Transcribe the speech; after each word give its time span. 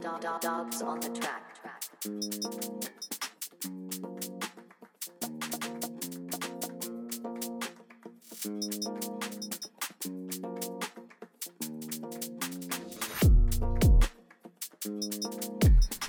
Dogs 0.00 0.80
on 0.80 0.98
the 1.02 1.10
track. 1.10 1.44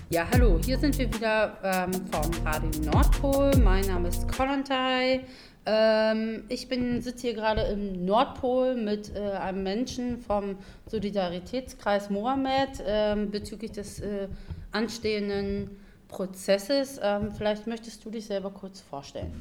Ja, 0.09 0.25
hallo, 0.31 0.57
hier 0.63 0.77
sind 0.77 0.97
wir 0.97 1.13
wieder 1.13 1.57
ähm, 1.61 1.91
vom 2.11 2.31
Radio 2.45 2.69
Nordpol. 2.85 3.51
Mein 3.57 3.85
Name 3.87 4.07
ist 4.07 4.25
Kollontai. 4.29 5.25
Ähm, 5.65 6.43
ich 6.49 6.67
bin, 6.67 7.01
sitze 7.01 7.27
hier 7.27 7.35
gerade 7.35 7.61
im 7.61 8.05
Nordpol 8.05 8.75
mit 8.75 9.15
äh, 9.15 9.19
einem 9.19 9.63
Menschen 9.63 10.19
vom 10.19 10.57
Solidaritätskreis 10.87 12.09
Mohammed 12.09 12.83
ähm, 12.85 13.29
bezüglich 13.29 13.71
des 13.71 13.99
äh, 13.99 14.27
anstehenden 14.71 15.69
Prozesses. 16.07 16.99
Ähm, 17.01 17.31
vielleicht 17.31 17.67
möchtest 17.67 18.03
du 18.03 18.09
dich 18.09 18.25
selber 18.25 18.49
kurz 18.49 18.81
vorstellen. 18.81 19.31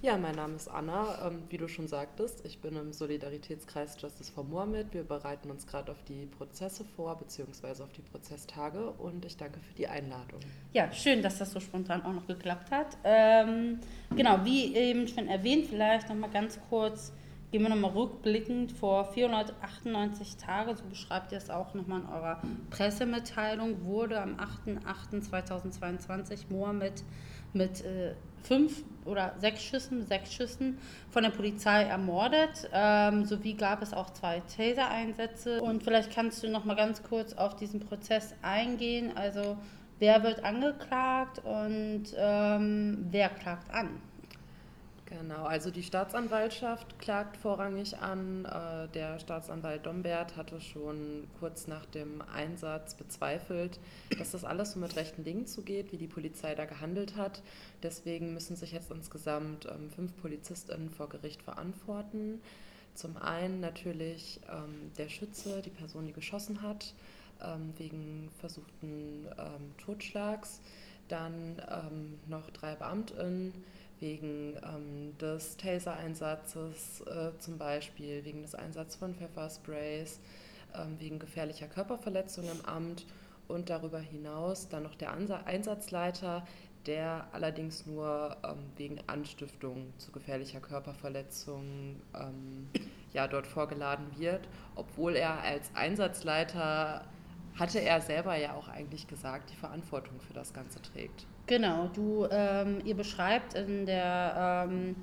Ja, 0.00 0.16
mein 0.16 0.36
Name 0.36 0.54
ist 0.54 0.68
Anna. 0.68 1.26
Ähm, 1.26 1.42
wie 1.48 1.58
du 1.58 1.66
schon 1.66 1.88
sagtest, 1.88 2.44
ich 2.44 2.60
bin 2.60 2.76
im 2.76 2.92
Solidaritätskreis 2.92 4.00
Justice 4.00 4.32
for 4.32 4.44
Mohammed. 4.44 4.94
Wir 4.94 5.02
bereiten 5.02 5.50
uns 5.50 5.66
gerade 5.66 5.90
auf 5.90 6.04
die 6.04 6.26
Prozesse 6.26 6.84
vor, 6.84 7.18
beziehungsweise 7.18 7.82
auf 7.82 7.90
die 7.90 8.02
Prozesstage 8.02 8.92
und 8.92 9.24
ich 9.24 9.36
danke 9.36 9.58
für 9.58 9.74
die 9.74 9.88
Einladung. 9.88 10.38
Ja, 10.72 10.92
schön, 10.92 11.20
dass 11.20 11.38
das 11.38 11.50
so 11.50 11.58
spontan 11.58 12.04
auch 12.04 12.12
noch 12.12 12.28
geklappt 12.28 12.70
hat. 12.70 12.96
Ähm, 13.02 13.80
genau, 14.14 14.44
wie 14.44 14.76
eben 14.76 15.08
schon 15.08 15.26
erwähnt, 15.26 15.66
vielleicht 15.66 16.08
nochmal 16.08 16.30
ganz 16.30 16.60
kurz, 16.70 17.12
gehen 17.50 17.62
wir 17.62 17.68
nochmal 17.68 17.90
rückblickend, 17.90 18.70
vor 18.70 19.06
498 19.06 20.36
Tagen, 20.36 20.76
so 20.76 20.84
beschreibt 20.84 21.32
ihr 21.32 21.38
es 21.38 21.50
auch 21.50 21.74
nochmal 21.74 22.02
in 22.02 22.06
eurer 22.06 22.40
Pressemitteilung, 22.70 23.84
wurde 23.84 24.22
am 24.22 24.36
8.8.2022 24.36 26.44
Mohammed 26.50 27.02
mit 27.52 27.84
äh, 27.84 28.14
fünf 28.44 28.84
oder 29.08 29.34
sechs 29.38 29.62
Schüssen, 29.62 30.06
sechs 30.06 30.32
Schüssen 30.32 30.78
von 31.10 31.22
der 31.22 31.30
Polizei 31.30 31.82
ermordet. 31.82 32.68
Ähm, 32.72 33.24
sowie 33.24 33.54
gab 33.54 33.82
es 33.82 33.92
auch 33.92 34.10
zwei 34.10 34.42
Taser-Einsätze. 34.56 35.60
Und 35.62 35.82
vielleicht 35.82 36.12
kannst 36.12 36.42
du 36.42 36.48
noch 36.48 36.64
mal 36.64 36.76
ganz 36.76 37.02
kurz 37.02 37.32
auf 37.32 37.56
diesen 37.56 37.80
Prozess 37.80 38.34
eingehen. 38.42 39.16
Also 39.16 39.56
wer 39.98 40.22
wird 40.22 40.44
angeklagt 40.44 41.40
und 41.44 42.04
ähm, 42.16 43.06
wer 43.10 43.28
klagt 43.30 43.72
an? 43.74 43.88
Genau, 45.08 45.44
also 45.44 45.70
die 45.70 45.82
Staatsanwaltschaft 45.82 46.98
klagt 46.98 47.38
vorrangig 47.38 47.96
an. 47.96 48.44
Äh, 48.44 48.88
der 48.88 49.18
Staatsanwalt 49.18 49.86
Dombert 49.86 50.36
hatte 50.36 50.60
schon 50.60 51.26
kurz 51.40 51.66
nach 51.66 51.86
dem 51.86 52.20
Einsatz 52.20 52.94
bezweifelt, 52.94 53.80
dass 54.18 54.32
das 54.32 54.44
alles 54.44 54.72
so 54.72 54.78
mit 54.78 54.96
rechten 54.96 55.24
Dingen 55.24 55.46
zugeht, 55.46 55.92
wie 55.92 55.96
die 55.96 56.08
Polizei 56.08 56.54
da 56.54 56.66
gehandelt 56.66 57.16
hat. 57.16 57.42
Deswegen 57.82 58.34
müssen 58.34 58.54
sich 58.54 58.72
jetzt 58.72 58.90
insgesamt 58.90 59.64
ähm, 59.64 59.88
fünf 59.88 60.14
PolizistInnen 60.20 60.90
vor 60.90 61.08
Gericht 61.08 61.42
verantworten. 61.42 62.42
Zum 62.92 63.16
einen 63.16 63.60
natürlich 63.60 64.40
ähm, 64.52 64.92
der 64.98 65.08
Schütze, 65.08 65.62
die 65.62 65.70
Person, 65.70 66.04
die 66.04 66.12
geschossen 66.12 66.60
hat, 66.60 66.92
ähm, 67.42 67.72
wegen 67.78 68.28
versuchten 68.40 69.26
Totschlags. 69.78 70.60
Dann 71.08 71.56
noch 72.26 72.50
drei 72.50 72.74
BeamtInnen 72.74 73.54
wegen 74.00 74.56
ähm, 74.62 75.16
des 75.18 75.56
Taser-Einsatzes 75.56 77.02
äh, 77.02 77.38
zum 77.38 77.58
Beispiel, 77.58 78.24
wegen 78.24 78.42
des 78.42 78.54
Einsatzes 78.54 78.96
von 78.96 79.14
Pfeffersprays, 79.14 80.20
ähm, 80.74 80.98
wegen 80.98 81.18
gefährlicher 81.18 81.66
Körperverletzung 81.66 82.44
im 82.44 82.64
Amt 82.64 83.06
und 83.48 83.70
darüber 83.70 83.98
hinaus 83.98 84.68
dann 84.68 84.82
noch 84.82 84.94
der 84.94 85.12
Ansa 85.12 85.42
Einsatzleiter, 85.44 86.46
der 86.86 87.26
allerdings 87.32 87.86
nur 87.86 88.36
ähm, 88.44 88.58
wegen 88.76 88.98
Anstiftung 89.06 89.92
zu 89.98 90.12
gefährlicher 90.12 90.60
Körperverletzung 90.60 92.00
ähm, 92.14 92.68
ja, 93.12 93.26
dort 93.26 93.46
vorgeladen 93.46 94.06
wird, 94.16 94.48
obwohl 94.74 95.16
er 95.16 95.42
als 95.42 95.70
Einsatzleiter 95.74 97.04
hatte 97.58 97.80
er 97.80 98.00
selber 98.00 98.36
ja 98.36 98.54
auch 98.54 98.68
eigentlich 98.68 99.06
gesagt, 99.06 99.50
die 99.50 99.56
Verantwortung 99.56 100.20
für 100.20 100.32
das 100.32 100.52
Ganze 100.52 100.80
trägt. 100.80 101.26
Genau, 101.46 101.88
du, 101.88 102.26
ähm, 102.30 102.80
ihr 102.84 102.94
beschreibt 102.94 103.54
in 103.54 103.86
der, 103.86 104.66
ähm, 104.68 104.96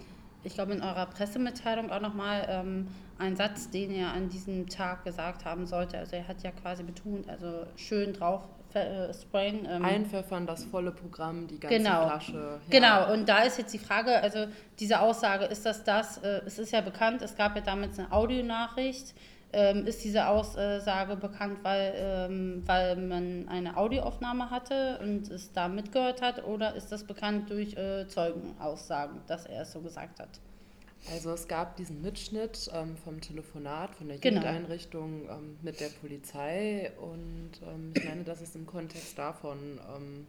ich 0.43 0.53
glaube 0.53 0.73
in 0.73 0.81
eurer 0.81 1.07
Pressemitteilung 1.07 1.91
auch 1.91 2.01
nochmal 2.01 2.45
ähm, 2.49 2.87
einen 3.17 3.35
Satz, 3.35 3.69
den 3.69 3.91
er 3.91 4.13
an 4.13 4.29
diesem 4.29 4.67
Tag 4.67 5.03
gesagt 5.03 5.45
haben 5.45 5.65
sollte. 5.65 5.97
Also 5.97 6.15
er 6.15 6.27
hat 6.27 6.43
ja 6.43 6.51
quasi 6.51 6.83
betont, 6.83 7.29
also 7.29 7.65
schön 7.75 8.13
drauf 8.13 8.43
äh, 8.75 9.13
sprayen. 9.13 9.65
Ähm, 9.69 9.85
Einpfeffern, 9.85 10.45
das 10.45 10.65
volle 10.65 10.91
Programm, 10.91 11.47
die 11.47 11.59
ganze 11.59 11.77
genau, 11.77 12.07
Flasche. 12.07 12.33
Ja. 12.33 12.59
Genau, 12.69 13.13
und 13.13 13.27
da 13.27 13.43
ist 13.43 13.57
jetzt 13.57 13.73
die 13.73 13.79
Frage, 13.79 14.21
also 14.21 14.47
diese 14.79 14.99
Aussage, 14.99 15.45
ist 15.45 15.65
das 15.65 15.83
das, 15.83 16.17
äh, 16.17 16.41
es 16.45 16.59
ist 16.59 16.71
ja 16.71 16.81
bekannt, 16.81 17.21
es 17.21 17.35
gab 17.35 17.55
ja 17.55 17.61
damals 17.61 17.97
eine 17.97 18.11
Audionachricht, 18.11 19.15
ähm, 19.55 19.87
ist 19.87 20.03
diese 20.03 20.27
Aussage 20.27 21.15
bekannt, 21.15 21.59
weil, 21.63 21.93
ähm, 21.95 22.63
weil 22.65 22.97
man 22.97 23.47
eine 23.47 23.77
Audioaufnahme 23.77 24.49
hatte 24.49 24.99
und 25.01 25.31
es 25.31 25.53
da 25.53 25.69
mitgehört 25.69 26.21
hat 26.21 26.43
oder 26.43 26.75
ist 26.75 26.91
das 26.91 27.05
bekannt 27.05 27.49
durch 27.49 27.75
äh, 27.77 28.05
Zeugenaussagen, 28.07 29.21
dass 29.27 29.45
er 29.45 29.61
es 29.61 29.71
so 29.71 29.79
gesagt 29.79 30.19
hat? 30.19 30.41
Also 31.13 31.31
es 31.31 31.47
gab 31.47 31.77
diesen 31.77 32.01
Mitschnitt 32.01 32.69
ähm, 32.73 32.97
vom 32.97 33.21
Telefonat 33.21 33.95
von 33.95 34.07
der 34.07 34.17
genau. 34.17 34.41
Jugendeinrichtung 34.41 35.29
ähm, 35.29 35.57
mit 35.61 35.79
der 35.79 35.89
Polizei 36.01 36.91
und 36.99 37.51
ähm, 37.63 37.93
ich 37.95 38.03
meine, 38.03 38.23
dass 38.23 38.41
es 38.41 38.55
im 38.55 38.65
Kontext 38.65 39.17
davon 39.17 39.79
ähm, 39.95 40.27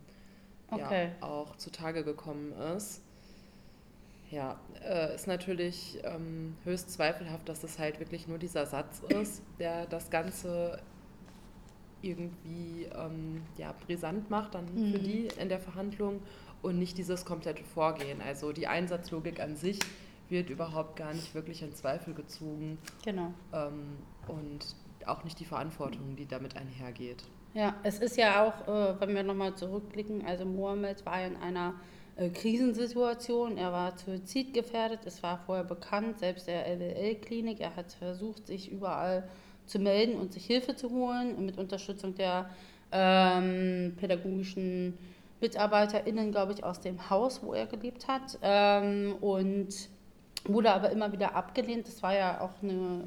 okay. 0.70 1.10
ja, 1.20 1.26
auch 1.26 1.56
zutage 1.56 2.04
gekommen 2.04 2.52
ist. 2.76 3.02
Ja, 4.36 4.60
äh, 4.86 5.14
ist 5.14 5.26
natürlich 5.26 5.98
ähm, 6.04 6.58
höchst 6.64 6.90
zweifelhaft, 6.90 7.48
dass 7.48 7.62
das 7.62 7.78
halt 7.78 8.00
wirklich 8.00 8.28
nur 8.28 8.36
dieser 8.36 8.66
Satz 8.66 9.00
ist, 9.08 9.42
der 9.58 9.86
das 9.86 10.10
Ganze 10.10 10.78
irgendwie 12.02 12.86
ähm, 12.94 13.40
ja, 13.56 13.74
brisant 13.86 14.28
macht 14.28 14.54
dann 14.54 14.66
mhm. 14.66 14.92
für 14.92 14.98
die 14.98 15.28
in 15.40 15.48
der 15.48 15.58
Verhandlung 15.58 16.20
und 16.60 16.78
nicht 16.78 16.98
dieses 16.98 17.24
komplette 17.24 17.64
Vorgehen. 17.64 18.20
Also 18.20 18.52
die 18.52 18.66
Einsatzlogik 18.66 19.40
an 19.40 19.56
sich 19.56 19.78
wird 20.28 20.50
überhaupt 20.50 20.96
gar 20.96 21.14
nicht 21.14 21.34
wirklich 21.34 21.62
in 21.62 21.74
Zweifel 21.74 22.12
gezogen. 22.12 22.76
Genau. 23.06 23.32
Ähm, 23.54 23.96
und 24.28 24.76
auch 25.06 25.24
nicht 25.24 25.40
die 25.40 25.46
Verantwortung, 25.46 26.14
die 26.14 26.26
damit 26.26 26.58
einhergeht. 26.58 27.24
Ja, 27.54 27.74
es 27.84 28.00
ist 28.00 28.18
ja 28.18 28.44
auch, 28.44 28.68
äh, 28.68 29.00
wenn 29.00 29.14
wir 29.14 29.22
nochmal 29.22 29.54
zurückblicken, 29.54 30.26
also 30.26 30.44
Mohammed 30.44 31.06
war 31.06 31.24
in 31.24 31.36
einer 31.36 31.72
Krisensituation. 32.34 33.58
Er 33.58 33.72
war 33.72 33.96
suizidgefährdet. 33.98 35.00
Es 35.04 35.22
war 35.22 35.38
vorher 35.38 35.64
bekannt, 35.64 36.18
selbst 36.18 36.46
der 36.46 36.66
LWL-Klinik. 36.66 37.60
Er 37.60 37.76
hat 37.76 37.92
versucht, 37.92 38.46
sich 38.46 38.72
überall 38.72 39.28
zu 39.66 39.78
melden 39.78 40.16
und 40.16 40.32
sich 40.32 40.46
Hilfe 40.46 40.76
zu 40.76 40.90
holen 40.90 41.44
mit 41.44 41.58
Unterstützung 41.58 42.14
der 42.14 42.48
ähm, 42.92 43.94
pädagogischen 43.96 44.96
MitarbeiterInnen, 45.40 46.30
glaube 46.30 46.52
ich, 46.52 46.64
aus 46.64 46.80
dem 46.80 47.10
Haus, 47.10 47.42
wo 47.42 47.52
er 47.52 47.66
gelebt 47.66 48.08
hat. 48.08 48.38
Ähm, 48.42 49.16
und 49.20 49.68
wurde 50.44 50.72
aber 50.72 50.90
immer 50.90 51.12
wieder 51.12 51.34
abgelehnt. 51.34 51.86
Das 51.86 52.02
war 52.02 52.14
ja 52.14 52.40
auch 52.40 52.62
eine. 52.62 53.04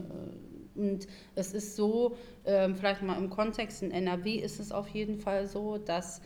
Und 0.76 1.08
es 1.36 1.54
ist 1.54 1.76
so, 1.76 2.16
ähm, 2.46 2.76
vielleicht 2.76 3.02
mal 3.02 3.18
im 3.18 3.30
Kontext 3.30 3.82
in 3.82 3.92
NRW 3.92 4.36
ist 4.36 4.60
es 4.60 4.72
auf 4.72 4.88
jeden 4.90 5.20
Fall 5.20 5.48
so, 5.48 5.78
dass 5.78 6.22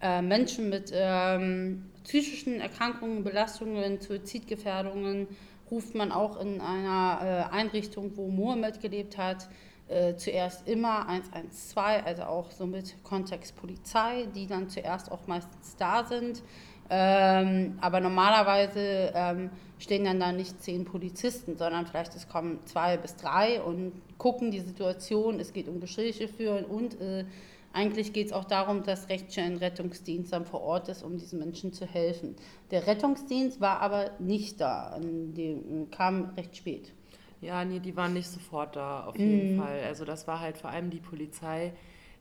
äh, 0.00 0.22
Menschen 0.22 0.70
mit 0.70 0.90
ähm, 0.94 1.90
psychischen 2.10 2.60
Erkrankungen, 2.60 3.22
Belastungen, 3.22 4.00
Suizidgefährdungen 4.00 5.28
ruft 5.70 5.94
man 5.94 6.10
auch 6.10 6.40
in 6.40 6.60
einer 6.60 7.48
äh, 7.52 7.54
Einrichtung, 7.54 8.16
wo 8.16 8.26
Mohammed 8.26 8.80
gelebt 8.80 9.16
hat, 9.16 9.48
äh, 9.86 10.16
zuerst 10.16 10.66
immer 10.66 11.08
112, 11.08 12.04
also 12.04 12.22
auch 12.24 12.50
so 12.50 12.66
mit 12.66 12.96
Kontext 13.04 13.54
Polizei, 13.54 14.26
die 14.34 14.48
dann 14.48 14.68
zuerst 14.68 15.12
auch 15.12 15.28
meistens 15.28 15.76
da 15.76 16.02
sind. 16.02 16.42
Ähm, 16.90 17.78
aber 17.80 18.00
normalerweise 18.00 19.12
ähm, 19.14 19.50
stehen 19.78 20.04
dann 20.04 20.18
da 20.18 20.32
nicht 20.32 20.60
zehn 20.60 20.84
Polizisten, 20.84 21.56
sondern 21.56 21.86
vielleicht 21.86 22.16
es 22.16 22.28
kommen 22.28 22.58
zwei 22.64 22.96
bis 22.96 23.14
drei 23.14 23.62
und 23.62 23.92
gucken 24.18 24.50
die 24.50 24.58
Situation. 24.58 25.38
Es 25.38 25.52
geht 25.52 25.68
um 25.68 25.78
Gespräche 25.78 26.26
führen 26.26 26.64
und 26.64 27.00
äh, 27.00 27.24
eigentlich 27.72 28.12
geht 28.12 28.28
es 28.28 28.32
auch 28.32 28.44
darum, 28.44 28.82
dass 28.82 29.08
Rettungsdienst 29.08 30.32
dann 30.32 30.44
vor 30.44 30.60
Ort 30.60 30.88
ist, 30.88 31.02
um 31.02 31.16
diesen 31.16 31.38
Menschen 31.38 31.72
zu 31.72 31.86
helfen. 31.86 32.34
Der 32.70 32.86
Rettungsdienst 32.86 33.60
war 33.60 33.80
aber 33.80 34.10
nicht 34.18 34.60
da, 34.60 34.98
die 35.00 35.86
kam 35.90 36.30
recht 36.36 36.56
spät. 36.56 36.92
Ja, 37.40 37.64
nee, 37.64 37.80
die 37.80 37.96
waren 37.96 38.12
nicht 38.12 38.28
sofort 38.28 38.76
da, 38.76 39.06
auf 39.06 39.16
jeden 39.16 39.54
mhm. 39.54 39.60
Fall. 39.60 39.80
Also 39.84 40.04
das 40.04 40.26
war 40.26 40.40
halt 40.40 40.58
vor 40.58 40.70
allem 40.70 40.90
die 40.90 41.00
Polizei, 41.00 41.72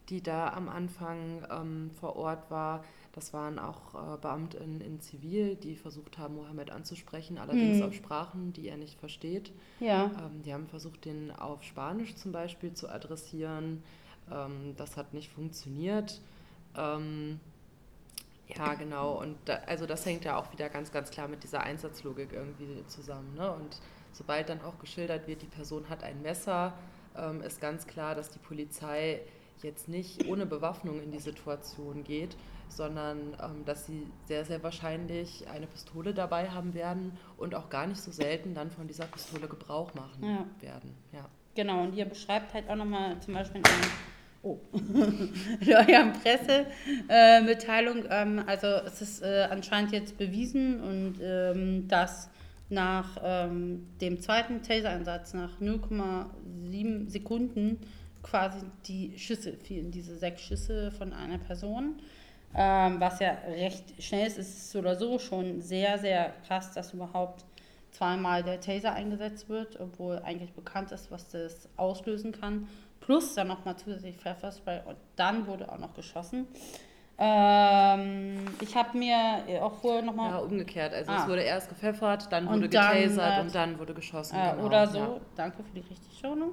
die 0.09 0.21
da 0.21 0.53
am 0.53 0.69
Anfang 0.69 1.45
ähm, 1.51 1.91
vor 1.99 2.15
Ort 2.15 2.49
war. 2.49 2.83
Das 3.13 3.33
waren 3.33 3.59
auch 3.59 3.95
äh, 3.95 4.17
Beamtinnen 4.21 4.81
in 4.81 5.01
Zivil, 5.01 5.55
die 5.55 5.75
versucht 5.75 6.17
haben, 6.17 6.35
Mohammed 6.35 6.71
anzusprechen, 6.71 7.37
allerdings 7.37 7.77
mhm. 7.77 7.83
auf 7.83 7.93
Sprachen, 7.93 8.53
die 8.53 8.67
er 8.67 8.77
nicht 8.77 8.99
versteht. 8.99 9.51
Ja. 9.79 10.05
Ähm, 10.05 10.41
die 10.43 10.53
haben 10.53 10.67
versucht, 10.67 11.05
den 11.05 11.31
auf 11.31 11.63
Spanisch 11.63 12.15
zum 12.15 12.31
Beispiel 12.31 12.73
zu 12.73 12.87
adressieren. 12.87 13.83
Ähm, 14.31 14.75
das 14.77 14.97
hat 14.97 15.13
nicht 15.13 15.31
funktioniert. 15.31 16.21
Ähm, 16.75 17.39
ja, 18.47 18.73
genau. 18.73 19.13
Und 19.19 19.37
da, 19.45 19.55
also 19.67 19.85
das 19.85 20.05
hängt 20.05 20.25
ja 20.25 20.37
auch 20.37 20.51
wieder 20.51 20.69
ganz, 20.69 20.91
ganz 20.91 21.11
klar 21.11 21.27
mit 21.27 21.43
dieser 21.43 21.61
Einsatzlogik 21.61 22.33
irgendwie 22.33 22.85
zusammen. 22.87 23.35
Ne? 23.35 23.51
Und 23.51 23.79
sobald 24.11 24.49
dann 24.49 24.61
auch 24.61 24.79
geschildert 24.79 25.27
wird, 25.27 25.41
die 25.41 25.47
Person 25.47 25.89
hat 25.89 26.03
ein 26.03 26.21
Messer, 26.21 26.73
ähm, 27.15 27.41
ist 27.41 27.61
ganz 27.61 27.85
klar, 27.85 28.15
dass 28.15 28.29
die 28.29 28.39
Polizei 28.39 29.21
jetzt 29.61 29.89
nicht 29.89 30.25
ohne 30.27 30.45
Bewaffnung 30.45 31.01
in 31.01 31.11
die 31.11 31.19
Situation 31.19 32.03
geht, 32.03 32.35
sondern 32.69 33.35
ähm, 33.43 33.65
dass 33.65 33.85
sie 33.85 34.07
sehr, 34.25 34.45
sehr 34.45 34.63
wahrscheinlich 34.63 35.47
eine 35.49 35.67
Pistole 35.67 36.13
dabei 36.13 36.49
haben 36.49 36.73
werden 36.73 37.17
und 37.37 37.55
auch 37.55 37.69
gar 37.69 37.87
nicht 37.87 38.01
so 38.01 38.11
selten 38.11 38.53
dann 38.53 38.71
von 38.71 38.87
dieser 38.87 39.05
Pistole 39.05 39.47
Gebrauch 39.47 39.93
machen 39.95 40.23
ja. 40.23 40.45
werden. 40.61 40.95
Ja. 41.11 41.25
Genau, 41.55 41.83
und 41.83 41.95
ihr 41.95 42.05
beschreibt 42.05 42.53
halt 42.53 42.69
auch 42.69 42.75
nochmal 42.75 43.19
zum 43.21 43.33
Beispiel 43.33 43.57
in, 43.57 43.67
oh, 44.43 44.59
in 44.73 45.73
eurer 45.73 46.13
Pressemitteilung, 46.23 48.05
äh, 48.05 48.21
ähm, 48.21 48.43
also 48.45 48.67
es 48.67 49.01
ist 49.01 49.21
äh, 49.21 49.47
anscheinend 49.49 49.91
jetzt 49.91 50.17
bewiesen 50.17 50.81
und 50.81 51.15
ähm, 51.21 51.87
dass 51.87 52.29
nach 52.69 53.17
ähm, 53.23 53.87
dem 53.99 54.21
zweiten 54.21 54.61
Taser-Einsatz, 54.61 55.33
nach 55.33 55.59
0,7 55.59 57.09
Sekunden, 57.09 57.79
quasi 58.21 58.59
die 58.85 59.17
Schüsse 59.17 59.53
fielen, 59.53 59.91
diese 59.91 60.15
sechs 60.17 60.41
Schüsse 60.41 60.91
von 60.91 61.13
einer 61.13 61.39
Person. 61.39 61.95
Ähm, 62.55 62.99
was 62.99 63.19
ja 63.19 63.37
recht 63.47 64.01
schnell 64.01 64.27
ist, 64.27 64.37
ist 64.37 64.71
so 64.71 64.79
oder 64.79 64.95
so 64.95 65.19
schon 65.19 65.61
sehr, 65.61 65.99
sehr 65.99 66.33
krass, 66.47 66.73
dass 66.73 66.93
überhaupt 66.93 67.45
zweimal 67.91 68.43
der 68.43 68.59
Taser 68.59 68.93
eingesetzt 68.93 69.49
wird, 69.49 69.79
obwohl 69.79 70.19
eigentlich 70.19 70.53
bekannt 70.53 70.91
ist, 70.91 71.11
was 71.11 71.29
das 71.29 71.69
auslösen 71.77 72.31
kann. 72.31 72.67
Plus 73.09 73.33
dann 73.33 73.47
nochmal 73.47 73.75
zusätzlich 73.75 74.17
Pfefferspray 74.17 74.81
und 74.85 74.95
dann 75.15 75.47
wurde 75.47 75.71
auch 75.71 75.79
noch 75.79 75.95
geschossen. 75.95 76.45
Ähm, 77.17 78.45
ich 78.61 78.75
habe 78.75 78.95
mir 78.95 79.63
auch 79.63 79.73
vorher 79.81 80.03
nochmal. 80.03 80.29
Ja, 80.29 80.37
umgekehrt. 80.37 80.93
Also 80.93 81.11
ah. 81.11 81.21
es 81.23 81.27
wurde 81.27 81.41
erst 81.41 81.69
gepfeffert, 81.69 82.31
dann 82.31 82.47
wurde 82.47 82.69
getasert 82.69 83.41
und 83.41 83.55
dann 83.55 83.79
wurde 83.79 83.95
geschossen. 83.95 84.35
Äh, 84.35 84.51
genau. 84.51 84.63
Oder 84.63 84.85
so. 84.85 84.99
Ja. 84.99 85.19
Danke 85.35 85.63
für 85.63 85.73
die 85.73 85.89
Richtigschonung. 85.89 86.51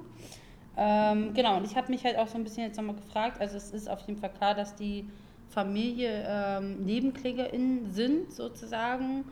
Ähm, 0.75 1.35
genau, 1.35 1.57
und 1.57 1.65
ich 1.65 1.77
habe 1.77 1.91
mich 1.91 2.03
halt 2.03 2.17
auch 2.17 2.27
so 2.27 2.39
ein 2.39 2.43
bisschen 2.43 2.63
jetzt 2.63 2.77
nochmal 2.77 2.95
gefragt, 2.95 3.39
also 3.39 3.55
es 3.55 3.69
ist 3.69 3.87
auf 3.87 3.99
jeden 4.07 4.19
Fall 4.19 4.31
klar, 4.31 4.55
dass 4.55 4.73
die 4.73 5.07
Familie 5.49 6.25
ähm, 6.27 6.83
NebenklägerInnen 6.85 7.91
sind 7.91 8.33
sozusagen. 8.33 9.25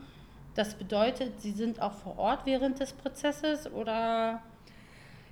Das 0.54 0.76
bedeutet, 0.76 1.40
sie 1.40 1.50
sind 1.50 1.82
auch 1.82 1.92
vor 1.92 2.20
Ort 2.20 2.46
während 2.46 2.78
des 2.78 2.92
Prozesses 2.92 3.68
oder 3.72 4.42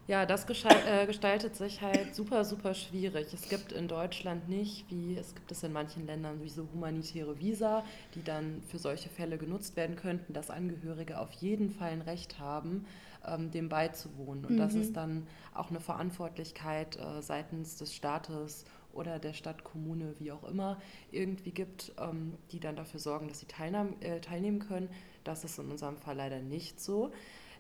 ja, 0.07 0.27
das 0.27 0.45
äh, 0.45 1.07
gestaltet 1.07 1.57
sich 1.57 1.81
halt 1.81 2.15
super, 2.15 2.45
super 2.45 2.75
schwierig. 2.75 3.33
Es 3.33 3.49
gibt 3.49 3.73
in 3.73 3.89
Deutschland 3.89 4.49
nicht, 4.49 4.85
wie 4.91 5.17
es 5.17 5.35
gibt 5.35 5.51
es 5.51 5.63
in 5.63 5.73
manchen 5.73 6.07
Ländern, 6.07 6.43
wie 6.43 6.51
so 6.51 6.69
humanitäre 6.75 7.41
Visa, 7.41 7.85
die 8.15 8.23
dann 8.23 8.63
für 8.69 8.79
solche 8.79 9.09
Fälle 9.09 9.39
genutzt 9.39 9.77
werden 9.77 9.97
könnten, 9.97 10.35
dass 10.35 10.51
Angehörige 10.51 11.19
auf 11.19 11.33
jeden 11.33 11.71
Fall 11.71 11.91
ein 11.91 12.03
Recht 12.03 12.39
haben, 12.39 12.85
ähm, 13.27 13.51
dem 13.51 13.71
beizuwohnen. 13.71 14.45
Und 14.45 14.55
mhm. 14.55 14.59
das 14.59 14.75
ist 14.75 14.95
dann 14.95 15.27
auch 15.55 15.71
eine 15.71 15.81
Verantwortlichkeit 15.81 16.97
äh, 16.97 17.23
seitens 17.23 17.77
des 17.77 17.95
Staates 17.95 18.67
oder 18.93 19.19
der 19.19 19.33
Stadt, 19.33 19.65
Kommune, 19.65 20.15
wie 20.19 20.33
auch 20.33 20.45
immer, 20.45 20.81
irgendwie 21.11 21.51
gibt, 21.51 21.93
ähm, 21.99 22.35
die 22.53 22.61
dann 22.61 22.77
dafür 22.77 23.01
sorgen, 23.01 23.29
dass 23.29 23.41
sie 23.41 23.47
teilnehmen, 23.47 24.01
äh, 24.03 24.21
teilnehmen 24.21 24.59
können. 24.61 24.89
Das 25.25 25.45
ist 25.45 25.59
in 25.59 25.71
unserem 25.71 25.97
Fall 25.97 26.17
leider 26.17 26.41
nicht 26.41 26.79
so. 26.79 27.11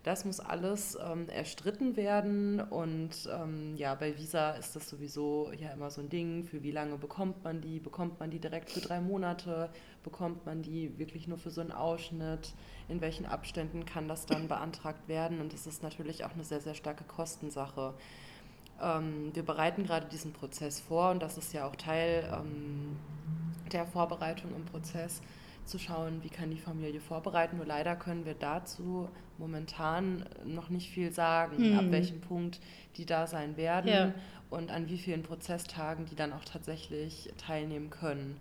Das 0.04 0.26
muss 0.26 0.38
alles 0.38 0.98
ähm, 1.02 1.30
erstritten 1.30 1.96
werden 1.96 2.60
und 2.60 3.26
ähm, 3.32 3.74
ja, 3.74 3.94
bei 3.94 4.18
Visa 4.18 4.50
ist 4.50 4.76
das 4.76 4.86
sowieso 4.90 5.50
ja 5.58 5.70
immer 5.70 5.90
so 5.90 6.02
ein 6.02 6.10
Ding, 6.10 6.44
für 6.44 6.62
wie 6.62 6.72
lange 6.72 6.98
bekommt 6.98 7.42
man 7.42 7.62
die? 7.62 7.80
Bekommt 7.80 8.20
man 8.20 8.30
die 8.30 8.38
direkt 8.38 8.70
für 8.70 8.80
drei 8.80 9.00
Monate? 9.00 9.70
Bekommt 10.02 10.44
man 10.44 10.60
die 10.60 10.98
wirklich 10.98 11.26
nur 11.26 11.38
für 11.38 11.50
so 11.50 11.62
einen 11.62 11.72
Ausschnitt? 11.72 12.52
In 12.90 13.00
welchen 13.00 13.24
Abständen 13.24 13.86
kann 13.86 14.06
das 14.06 14.26
dann 14.26 14.46
beantragt 14.46 15.08
werden? 15.08 15.40
Und 15.40 15.54
das 15.54 15.66
ist 15.66 15.82
natürlich 15.82 16.22
auch 16.26 16.34
eine 16.34 16.44
sehr, 16.44 16.60
sehr 16.60 16.74
starke 16.74 17.04
Kostensache. 17.04 17.94
Ähm, 18.82 19.34
wir 19.34 19.42
bereiten 19.42 19.84
gerade 19.84 20.06
diesen 20.06 20.34
Prozess 20.34 20.80
vor 20.80 21.12
und 21.12 21.22
das 21.22 21.38
ist 21.38 21.54
ja 21.54 21.66
auch 21.66 21.76
Teil 21.76 22.30
ähm, 22.30 22.96
der 23.72 23.86
Vorbereitung 23.86 24.54
im 24.54 24.66
Prozess 24.66 25.22
zu 25.66 25.78
schauen, 25.78 26.22
wie 26.22 26.28
kann 26.28 26.50
die 26.50 26.58
Familie 26.58 27.00
vorbereiten. 27.00 27.56
Nur 27.56 27.66
leider 27.66 27.96
können 27.96 28.24
wir 28.24 28.34
dazu 28.34 29.08
momentan 29.38 30.24
noch 30.44 30.70
nicht 30.70 30.90
viel 30.90 31.12
sagen, 31.12 31.70
mhm. 31.70 31.78
ab 31.78 31.84
welchem 31.90 32.20
Punkt 32.20 32.60
die 32.96 33.06
da 33.06 33.26
sein 33.26 33.56
werden 33.56 33.90
ja. 33.90 34.14
und 34.50 34.70
an 34.70 34.88
wie 34.88 34.98
vielen 34.98 35.22
Prozesstagen 35.22 36.06
die 36.06 36.14
dann 36.14 36.32
auch 36.32 36.44
tatsächlich 36.44 37.32
teilnehmen 37.38 37.90
können. 37.90 38.38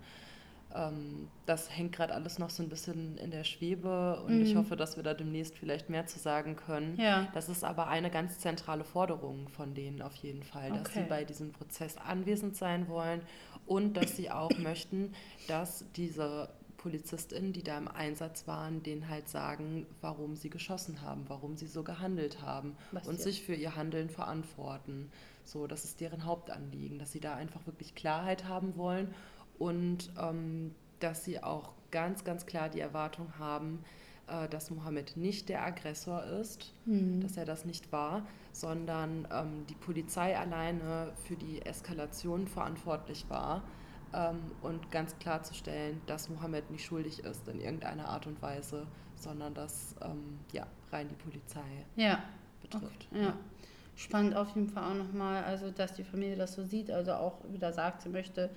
Ähm, 0.74 1.28
das 1.46 1.76
hängt 1.76 1.92
gerade 1.92 2.14
alles 2.14 2.38
noch 2.38 2.50
so 2.50 2.62
ein 2.62 2.68
bisschen 2.68 3.16
in 3.18 3.30
der 3.30 3.44
Schwebe 3.44 4.22
und 4.26 4.36
mhm. 4.36 4.42
ich 4.42 4.56
hoffe, 4.56 4.76
dass 4.76 4.96
wir 4.96 5.02
da 5.02 5.14
demnächst 5.14 5.56
vielleicht 5.56 5.88
mehr 5.88 6.06
zu 6.06 6.18
sagen 6.18 6.56
können. 6.56 6.96
Ja. 6.98 7.28
Das 7.32 7.48
ist 7.48 7.64
aber 7.64 7.88
eine 7.88 8.10
ganz 8.10 8.38
zentrale 8.38 8.84
Forderung 8.84 9.48
von 9.48 9.74
denen 9.74 10.02
auf 10.02 10.14
jeden 10.16 10.42
Fall, 10.42 10.70
dass 10.70 10.80
okay. 10.80 11.02
sie 11.02 11.08
bei 11.08 11.24
diesem 11.24 11.52
Prozess 11.52 11.96
anwesend 11.96 12.56
sein 12.56 12.88
wollen 12.88 13.20
und 13.66 13.96
dass 13.96 14.16
sie 14.16 14.30
auch 14.30 14.50
möchten, 14.58 15.12
dass 15.48 15.84
diese 15.96 16.48
PolizistInnen, 16.84 17.54
die 17.54 17.62
da 17.62 17.78
im 17.78 17.88
Einsatz 17.88 18.46
waren, 18.46 18.82
denen 18.82 19.08
halt 19.08 19.26
sagen, 19.30 19.86
warum 20.02 20.36
sie 20.36 20.50
geschossen 20.50 21.00
haben, 21.00 21.24
warum 21.28 21.56
sie 21.56 21.66
so 21.66 21.82
gehandelt 21.82 22.42
haben 22.42 22.76
Was 22.92 23.08
und 23.08 23.18
sich 23.18 23.42
für 23.42 23.54
ihr 23.54 23.74
Handeln 23.74 24.10
verantworten. 24.10 25.10
So, 25.44 25.66
das 25.66 25.84
ist 25.84 26.00
deren 26.00 26.26
Hauptanliegen, 26.26 26.98
dass 26.98 27.10
sie 27.10 27.20
da 27.20 27.36
einfach 27.36 27.66
wirklich 27.66 27.94
Klarheit 27.94 28.44
haben 28.44 28.76
wollen 28.76 29.14
und 29.58 30.12
ähm, 30.20 30.74
dass 31.00 31.24
sie 31.24 31.42
auch 31.42 31.72
ganz, 31.90 32.22
ganz 32.22 32.44
klar 32.44 32.68
die 32.68 32.80
Erwartung 32.80 33.38
haben, 33.38 33.82
äh, 34.26 34.46
dass 34.50 34.70
Mohammed 34.70 35.16
nicht 35.16 35.48
der 35.48 35.64
Aggressor 35.64 36.22
ist, 36.22 36.74
mhm. 36.84 37.22
dass 37.22 37.38
er 37.38 37.46
das 37.46 37.64
nicht 37.64 37.92
war, 37.92 38.26
sondern 38.52 39.26
ähm, 39.32 39.64
die 39.70 39.74
Polizei 39.74 40.36
alleine 40.36 41.12
für 41.26 41.36
die 41.36 41.62
Eskalation 41.62 42.46
verantwortlich 42.46 43.24
war 43.30 43.62
ähm, 44.14 44.40
und 44.62 44.90
ganz 44.90 45.18
klarzustellen, 45.18 46.00
dass 46.06 46.28
Mohammed 46.28 46.70
nicht 46.70 46.84
schuldig 46.84 47.20
ist 47.20 47.48
in 47.48 47.60
irgendeiner 47.60 48.08
Art 48.08 48.26
und 48.26 48.40
Weise, 48.40 48.86
sondern 49.16 49.54
dass 49.54 49.94
ähm, 50.02 50.38
ja, 50.52 50.66
rein 50.92 51.08
die 51.08 51.14
Polizei 51.16 51.60
ja. 51.96 52.22
betrifft. 52.62 53.08
Okay. 53.10 53.24
Ja. 53.24 53.36
Spannend 53.96 54.34
auf 54.34 54.54
jeden 54.54 54.68
Fall 54.68 54.90
auch 54.90 54.96
nochmal, 54.96 55.44
also 55.44 55.70
dass 55.70 55.94
die 55.94 56.04
Familie 56.04 56.36
das 56.36 56.54
so 56.54 56.64
sieht, 56.64 56.90
also 56.90 57.12
auch 57.12 57.38
wieder 57.52 57.72
sagt, 57.72 58.02
sie 58.02 58.08
möchte 58.08 58.50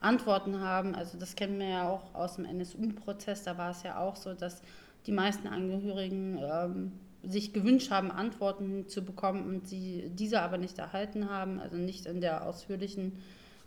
Antworten 0.00 0.60
haben. 0.60 0.94
Also 0.94 1.18
das 1.18 1.34
kennen 1.34 1.58
wir 1.58 1.68
ja 1.68 1.88
auch 1.88 2.14
aus 2.14 2.36
dem 2.36 2.44
NSU-Prozess, 2.44 3.42
da 3.42 3.58
war 3.58 3.70
es 3.70 3.82
ja 3.82 3.98
auch 3.98 4.16
so, 4.16 4.34
dass 4.34 4.62
die 5.06 5.12
meisten 5.12 5.48
Angehörigen 5.48 6.38
ähm, 6.40 6.92
sich 7.22 7.52
gewünscht 7.52 7.90
haben, 7.90 8.10
Antworten 8.10 8.88
zu 8.88 9.04
bekommen 9.04 9.46
und 9.46 9.66
sie 9.66 10.10
diese 10.14 10.40
aber 10.40 10.58
nicht 10.58 10.78
erhalten 10.78 11.28
haben, 11.28 11.58
also 11.58 11.76
nicht 11.76 12.06
in 12.06 12.20
der 12.20 12.46
ausführlichen 12.46 13.18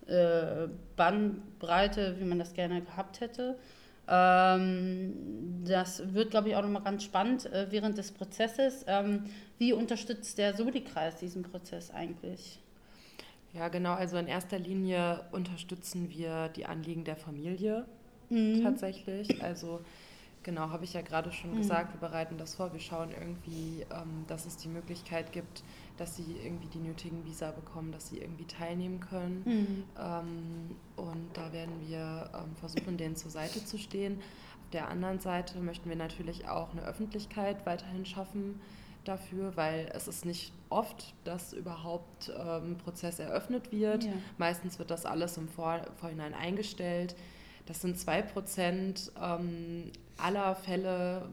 äh, 0.10 0.68
Bandbreite, 0.96 2.16
wie 2.20 2.26
man 2.26 2.40
das 2.40 2.54
gerne 2.54 2.82
gehabt 2.82 3.22
hätte. 3.22 3.58
Ähm, 4.08 5.14
das 5.66 6.14
wird, 6.14 6.32
glaube 6.32 6.50
ich, 6.50 6.56
auch 6.56 6.64
nochmal 6.64 6.82
ganz 6.82 7.04
spannend 7.04 7.46
äh, 7.46 7.68
während 7.70 7.98
des 7.98 8.12
Prozesses. 8.12 8.84
Ähm, 8.88 9.26
wie 9.60 9.72
unterstützt 9.74 10.38
der 10.38 10.56
Soli-Kreis 10.56 11.18
diesen 11.18 11.44
Prozess 11.44 11.92
eigentlich? 11.92 12.60
Ja, 13.54 13.68
genau. 13.68 13.94
Also 13.94 14.18
in 14.18 14.28
erster 14.28 14.58
Linie 14.58 15.26
unterstützen 15.32 16.10
wir 16.10 16.50
die 16.50 16.66
Anliegen 16.66 17.04
der 17.04 17.16
Familie 17.16 17.86
mhm. 18.30 18.64
tatsächlich. 18.64 19.44
Also 19.44 19.82
genau, 20.44 20.70
habe 20.70 20.84
ich 20.84 20.94
ja 20.94 21.02
gerade 21.02 21.32
schon 21.32 21.54
mhm. 21.54 21.58
gesagt, 21.58 21.94
wir 21.94 22.08
bereiten 22.08 22.38
das 22.38 22.56
vor. 22.56 22.74
Wir 22.74 22.80
schauen 22.80 23.10
irgendwie, 23.12 23.86
ähm, 23.92 24.26
dass 24.28 24.46
es 24.46 24.58
die 24.58 24.68
Möglichkeit 24.68 25.32
gibt, 25.32 25.64
dass 25.98 26.16
sie 26.16 26.36
irgendwie 26.44 26.68
die 26.68 26.80
nötigen 26.80 27.26
Visa 27.26 27.52
bekommen, 27.52 27.92
dass 27.92 28.10
sie 28.10 28.20
irgendwie 28.20 28.46
teilnehmen 28.46 29.00
können. 29.00 29.44
Mhm. 29.46 29.84
Ähm, 30.00 30.76
und 30.96 31.30
da 31.34 31.52
werden 31.52 31.74
wir 31.88 32.30
ähm, 32.34 32.56
versuchen, 32.56 32.98
denen 32.98 33.16
zur 33.16 33.32
Seite 33.32 33.64
zu 33.64 33.78
stehen. 33.78 34.20
Auf 34.64 34.70
der 34.72 34.90
anderen 34.90 35.20
Seite 35.20 35.60
möchten 35.60 35.90
wir 35.90 35.96
natürlich 35.96 36.48
auch 36.48 36.72
eine 36.72 36.84
Öffentlichkeit 36.84 37.66
weiterhin 37.66 38.06
schaffen 38.06 38.62
dafür, 39.06 39.56
weil 39.56 39.90
es 39.94 40.08
ist 40.08 40.26
nicht 40.26 40.54
oft, 40.70 41.14
dass 41.24 41.54
überhaupt 41.54 42.32
ähm, 42.38 42.72
ein 42.72 42.78
Prozess 42.78 43.20
eröffnet 43.20 43.72
wird. 43.72 44.04
Ja. 44.04 44.12
Meistens 44.38 44.78
wird 44.80 44.92
das 44.92 45.06
alles 45.06 45.38
im 45.38 45.48
Vor 45.48 45.82
Vorhinein 45.98 46.34
eingestellt. 46.34 47.16
Das 47.70 47.82
sind 47.82 48.00
zwei 48.00 48.24
Prozent 48.24 49.12
ähm, 49.24 49.92
aller 50.18 50.56
Fälle 50.56 51.30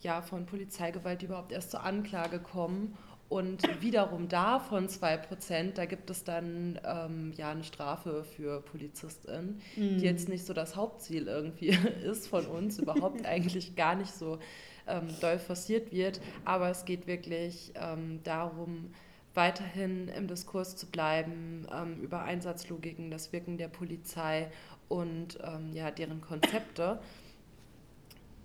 ja, 0.00 0.22
von 0.22 0.46
Polizeigewalt, 0.46 1.20
die 1.20 1.26
überhaupt 1.26 1.52
erst 1.52 1.72
zur 1.72 1.84
Anklage 1.84 2.38
kommen. 2.38 2.96
Und 3.28 3.62
wiederum 3.82 4.28
davon 4.28 4.88
2%, 4.88 5.72
da 5.74 5.84
gibt 5.84 6.08
es 6.08 6.24
dann 6.24 6.80
ähm, 6.86 7.34
ja 7.36 7.50
eine 7.50 7.64
Strafe 7.64 8.24
für 8.24 8.62
PolizistInnen, 8.62 9.60
mhm. 9.76 9.98
die 9.98 10.04
jetzt 10.04 10.30
nicht 10.30 10.46
so 10.46 10.54
das 10.54 10.74
Hauptziel 10.74 11.28
irgendwie 11.28 11.76
ist 12.02 12.28
von 12.28 12.46
uns, 12.46 12.78
überhaupt 12.78 13.26
eigentlich 13.26 13.76
gar 13.76 13.94
nicht 13.94 14.14
so 14.14 14.38
ähm, 14.86 15.08
doll 15.20 15.38
forciert 15.38 15.92
wird. 15.92 16.22
Aber 16.46 16.70
es 16.70 16.86
geht 16.86 17.06
wirklich 17.06 17.74
ähm, 17.74 18.20
darum, 18.24 18.90
weiterhin 19.34 20.08
im 20.08 20.28
Diskurs 20.28 20.76
zu 20.76 20.86
bleiben, 20.86 21.66
ähm, 21.72 22.00
über 22.00 22.22
Einsatzlogiken, 22.22 23.10
das 23.10 23.32
Wirken 23.32 23.58
der 23.58 23.68
Polizei 23.68 24.50
und 24.88 25.38
ähm, 25.42 25.72
ja, 25.72 25.90
deren 25.90 26.20
Konzepte. 26.20 27.00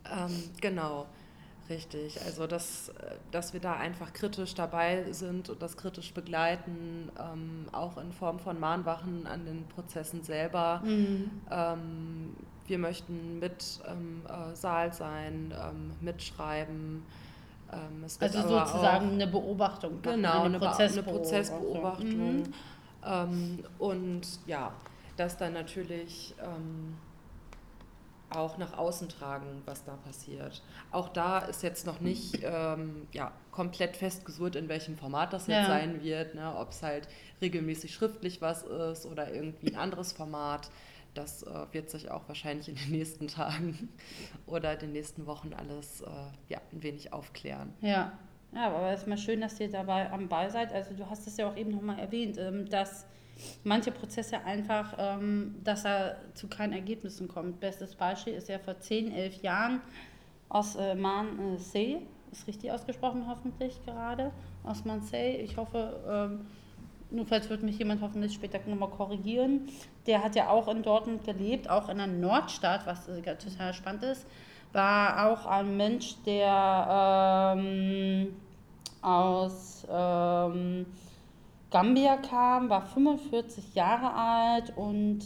Ähm, 0.05 0.43
genau. 0.61 1.07
Richtig, 1.69 2.19
also 2.25 2.47
dass, 2.47 2.91
dass 3.29 3.53
wir 3.53 3.59
da 3.59 3.75
einfach 3.75 4.11
kritisch 4.11 4.55
dabei 4.55 5.11
sind 5.11 5.49
und 5.49 5.61
das 5.61 5.77
kritisch 5.77 6.15
begleiten, 6.15 7.11
ähm, 7.19 7.67
auch 7.71 7.99
in 7.99 8.11
Form 8.11 8.39
von 8.39 8.59
Mahnwachen 8.59 9.27
an 9.27 9.45
den 9.45 9.67
Prozessen 9.67 10.23
selber. 10.23 10.81
Mhm. 10.83 11.29
Ähm, 11.51 12.35
wir 12.65 12.79
möchten 12.79 13.37
mit 13.37 13.81
äh, 13.85 14.55
Saal 14.55 14.93
sein, 14.93 15.53
mitschreiben. 16.01 17.03
Ähm, 17.71 18.03
also 18.03 18.41
sozusagen 18.41 19.07
auch, 19.07 19.13
eine 19.13 19.27
Beobachtung. 19.27 20.01
Genau, 20.01 20.43
eine, 20.43 20.59
Prozessbeobachtung. 20.59 21.13
Eine 21.13 21.19
Prozessbeobachtung. 21.19 22.37
Mhm. 22.37 22.53
Ähm, 23.05 23.63
und 23.77 24.21
ja, 24.45 24.73
das 25.15 25.37
dann 25.37 25.53
natürlich 25.53 26.33
auch 28.29 28.57
nach 28.57 28.77
außen 28.77 29.09
tragen, 29.09 29.61
was 29.65 29.83
da 29.83 29.93
passiert. 30.05 30.61
Auch 30.91 31.09
da 31.09 31.39
ist 31.39 31.63
jetzt 31.63 31.85
noch 31.85 31.99
nicht 31.99 32.39
ähm, 32.43 33.07
ja, 33.11 33.31
komplett 33.51 33.97
festgesurrt, 33.97 34.55
in 34.55 34.69
welchem 34.69 34.97
Format 34.97 35.33
das 35.33 35.47
jetzt 35.47 35.63
ja. 35.63 35.67
sein 35.67 36.03
wird, 36.03 36.35
ne? 36.35 36.55
ob 36.55 36.71
es 36.71 36.83
halt 36.83 37.07
regelmäßig 37.41 37.93
schriftlich 37.93 38.41
was 38.41 38.63
ist 38.63 39.05
oder 39.05 39.33
irgendwie 39.33 39.73
ein 39.73 39.79
anderes 39.79 40.11
Format. 40.11 40.69
Das 41.19 41.43
äh, 41.43 41.49
wird 41.73 41.89
sich 41.89 42.09
auch 42.09 42.29
wahrscheinlich 42.29 42.69
in 42.69 42.75
den 42.75 42.91
nächsten 42.91 43.27
Tagen 43.27 43.89
oder 44.45 44.77
den 44.77 44.93
nächsten 44.93 45.25
Wochen 45.27 45.53
alles 45.53 45.99
äh, 45.99 46.05
ja, 46.47 46.61
ein 46.71 46.81
wenig 46.81 47.11
aufklären. 47.11 47.73
Ja. 47.81 48.13
ja, 48.53 48.67
aber 48.67 48.91
es 48.91 49.01
ist 49.01 49.07
mal 49.07 49.17
schön, 49.17 49.41
dass 49.41 49.59
ihr 49.59 49.69
dabei 49.69 50.09
am 50.13 50.29
Ball 50.29 50.49
seid. 50.49 50.71
Also 50.71 50.93
du 50.93 51.09
hast 51.09 51.27
es 51.27 51.35
ja 51.35 51.49
auch 51.49 51.57
eben 51.57 51.71
nochmal 51.71 51.99
erwähnt, 51.99 52.37
ähm, 52.37 52.69
dass 52.69 53.05
manche 53.65 53.91
Prozesse 53.91 54.39
einfach, 54.45 54.95
ähm, 54.97 55.55
dass 55.61 55.83
er 55.83 56.15
zu 56.35 56.47
keinen 56.47 56.71
Ergebnissen 56.71 57.27
kommt. 57.27 57.59
Bestes 57.59 57.95
Beispiel 57.95 58.33
ist 58.33 58.47
ja 58.47 58.57
vor 58.57 58.79
10, 58.79 59.11
11 59.11 59.41
Jahren 59.41 59.81
aus 60.47 60.77
äh, 60.77 60.95
Marseille, 60.95 61.97
ist 62.31 62.47
richtig 62.47 62.71
ausgesprochen 62.71 63.27
hoffentlich 63.27 63.83
gerade, 63.83 64.31
aus 64.63 64.85
Marseille. 64.85 65.41
Ich 65.41 65.57
hoffe, 65.57 65.99
ähm, 66.07 66.45
nur 67.11 67.25
falls 67.25 67.49
wird 67.49 67.63
mich 67.63 67.79
jemand 67.79 68.01
hoffentlich 68.01 68.33
später 68.33 68.59
nochmal 68.65 68.89
korrigieren. 68.89 69.67
Der 70.05 70.23
hat 70.23 70.35
ja 70.35 70.49
auch 70.49 70.67
in 70.67 70.83
Dortmund 70.83 71.23
gelebt, 71.23 71.69
auch 71.69 71.89
in 71.89 71.97
der 71.97 72.07
Nordstadt, 72.07 72.85
was 72.85 73.07
äh, 73.07 73.21
total 73.21 73.73
spannend 73.73 74.03
ist. 74.03 74.25
War 74.73 75.27
auch 75.27 75.45
ein 75.45 75.77
Mensch, 75.77 76.15
der 76.25 77.55
ähm, 77.57 78.35
aus 79.01 79.87
ähm, 79.89 80.85
Gambia 81.71 82.17
kam, 82.17 82.69
war 82.69 82.85
45 82.85 83.73
Jahre 83.73 84.13
alt 84.13 84.73
und 84.75 85.21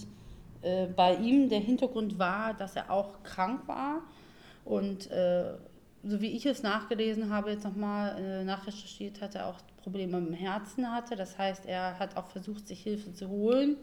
äh, 0.61 0.87
bei 0.87 1.15
ihm 1.15 1.49
der 1.49 1.59
Hintergrund 1.59 2.19
war, 2.19 2.53
dass 2.53 2.75
er 2.75 2.89
auch 2.91 3.23
krank 3.23 3.67
war 3.67 4.01
und 4.63 5.09
äh, 5.11 5.55
so 6.03 6.21
wie 6.21 6.31
ich 6.35 6.45
es 6.45 6.63
nachgelesen 6.63 7.29
habe, 7.29 7.51
jetzt 7.51 7.63
nochmal 7.63 8.17
äh, 8.17 8.43
nachrecherchiert, 8.43 9.21
hat 9.21 9.35
er 9.35 9.47
auch 9.47 9.59
Probleme 9.83 10.19
mit 10.19 10.29
dem 10.29 10.33
Herzen 10.33 10.91
hatte. 10.91 11.15
Das 11.15 11.37
heißt, 11.37 11.65
er 11.65 11.99
hat 11.99 12.17
auch 12.17 12.27
versucht, 12.27 12.67
sich 12.67 12.81
Hilfe 12.81 13.13
zu 13.13 13.27
holen. 13.29 13.77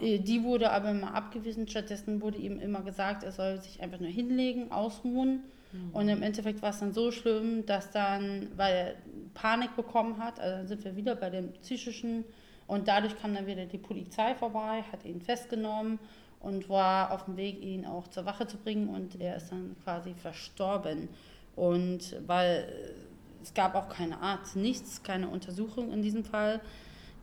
Ja. 0.00 0.06
Äh, 0.06 0.18
die 0.18 0.42
wurde 0.42 0.70
aber 0.70 0.90
immer 0.90 1.14
abgewiesen. 1.14 1.68
Stattdessen 1.68 2.20
wurde 2.20 2.38
ihm 2.38 2.60
immer 2.60 2.82
gesagt, 2.82 3.22
er 3.22 3.32
soll 3.32 3.60
sich 3.60 3.80
einfach 3.80 4.00
nur 4.00 4.10
hinlegen, 4.10 4.70
ausruhen. 4.70 5.44
Mhm. 5.72 5.90
Und 5.92 6.08
im 6.08 6.22
Endeffekt 6.22 6.62
war 6.62 6.70
es 6.70 6.80
dann 6.80 6.92
so 6.92 7.10
schlimm, 7.10 7.66
dass 7.66 7.90
dann, 7.90 8.48
weil 8.56 8.74
er 8.74 8.94
Panik 9.34 9.76
bekommen 9.76 10.18
hat, 10.18 10.38
also 10.40 10.56
dann 10.56 10.66
sind 10.68 10.84
wir 10.84 10.96
wieder 10.96 11.16
bei 11.16 11.30
dem 11.30 11.52
psychischen 11.52 12.24
und 12.66 12.88
dadurch 12.88 13.18
kam 13.20 13.34
dann 13.34 13.46
wieder 13.46 13.66
die 13.66 13.78
Polizei 13.78 14.34
vorbei, 14.34 14.84
hat 14.90 15.04
ihn 15.04 15.20
festgenommen 15.20 15.98
und 16.40 16.68
war 16.68 17.10
auf 17.12 17.24
dem 17.24 17.36
Weg, 17.36 17.62
ihn 17.62 17.84
auch 17.84 18.08
zur 18.08 18.26
Wache 18.26 18.46
zu 18.46 18.56
bringen 18.56 18.88
und 18.88 19.20
er 19.20 19.36
ist 19.36 19.50
dann 19.50 19.76
quasi 19.82 20.14
verstorben. 20.14 21.08
Und 21.56 22.16
weil 22.26 22.66
es 23.44 23.52
gab 23.52 23.74
auch 23.74 23.90
keine 23.90 24.20
Arzt, 24.22 24.56
nichts, 24.56 25.02
keine 25.02 25.28
Untersuchung 25.28 25.92
in 25.92 26.00
diesem 26.00 26.24
Fall. 26.24 26.60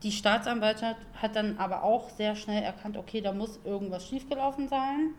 Die 0.04 0.12
Staatsanwaltschaft 0.12 1.00
hat 1.20 1.34
dann 1.34 1.58
aber 1.58 1.82
auch 1.82 2.10
sehr 2.10 2.36
schnell 2.36 2.62
erkannt, 2.62 2.96
okay, 2.96 3.20
da 3.20 3.32
muss 3.32 3.58
irgendwas 3.64 4.06
schiefgelaufen 4.06 4.68
sein 4.68 5.14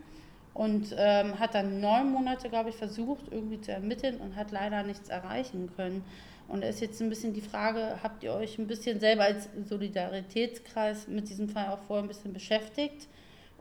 und 0.54 0.94
ähm, 0.96 1.38
hat 1.38 1.54
dann 1.54 1.80
neun 1.80 2.10
Monate, 2.10 2.48
glaube 2.48 2.70
ich, 2.70 2.76
versucht, 2.76 3.24
irgendwie 3.30 3.60
zu 3.60 3.72
ermitteln 3.72 4.16
und 4.16 4.34
hat 4.34 4.50
leider 4.50 4.82
nichts 4.82 5.10
erreichen 5.10 5.70
können. 5.76 6.04
Und 6.48 6.62
da 6.62 6.68
ist 6.68 6.80
jetzt 6.80 7.00
ein 7.02 7.10
bisschen 7.10 7.34
die 7.34 7.40
Frage, 7.42 7.98
habt 8.02 8.22
ihr 8.22 8.32
euch 8.32 8.58
ein 8.58 8.66
bisschen 8.66 8.98
selber 8.98 9.24
als 9.24 9.48
Solidaritätskreis 9.66 11.06
mit 11.08 11.28
diesem 11.28 11.50
Fall 11.50 11.68
auch 11.68 11.80
vorher 11.86 12.04
ein 12.04 12.08
bisschen 12.08 12.32
beschäftigt? 12.32 13.08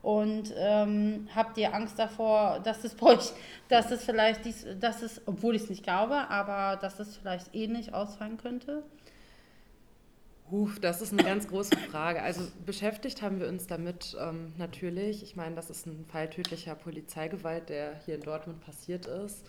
Und 0.03 0.53
ähm, 0.57 1.29
habt 1.33 1.57
ihr 1.57 1.73
Angst 1.73 1.97
davor, 1.97 2.59
dass 2.63 2.83
es 2.83 2.93
bei 2.93 3.15
euch, 3.15 3.31
dass 3.69 3.89
es 3.89 4.03
vielleicht 4.03 4.43
dies, 4.43 4.67
dass 4.79 5.01
es, 5.01 5.21
obwohl 5.25 5.55
ich 5.55 5.63
es 5.63 5.69
nicht 5.69 5.83
glaube, 5.83 6.29
aber 6.29 6.77
dass 6.77 6.99
es 6.99 7.15
vielleicht 7.15 7.55
ähnlich 7.55 7.93
ausfallen 7.93 8.35
könnte? 8.37 8.83
Huf, 10.51 10.79
das 10.81 11.01
ist 11.01 11.13
eine 11.13 11.23
ganz 11.23 11.47
große 11.47 11.77
Frage. 11.89 12.21
Also 12.21 12.43
beschäftigt 12.65 13.21
haben 13.21 13.39
wir 13.39 13.47
uns 13.47 13.65
damit 13.65 14.15
ähm, 14.19 14.51
natürlich. 14.57 15.23
Ich 15.23 15.37
meine, 15.37 15.55
das 15.55 15.69
ist 15.69 15.87
ein 15.87 16.05
Fall 16.05 16.29
tödlicher 16.29 16.75
Polizeigewalt, 16.75 17.69
der 17.69 17.97
hier 18.05 18.15
in 18.15 18.21
Dortmund 18.21 18.59
passiert 18.59 19.05
ist 19.05 19.45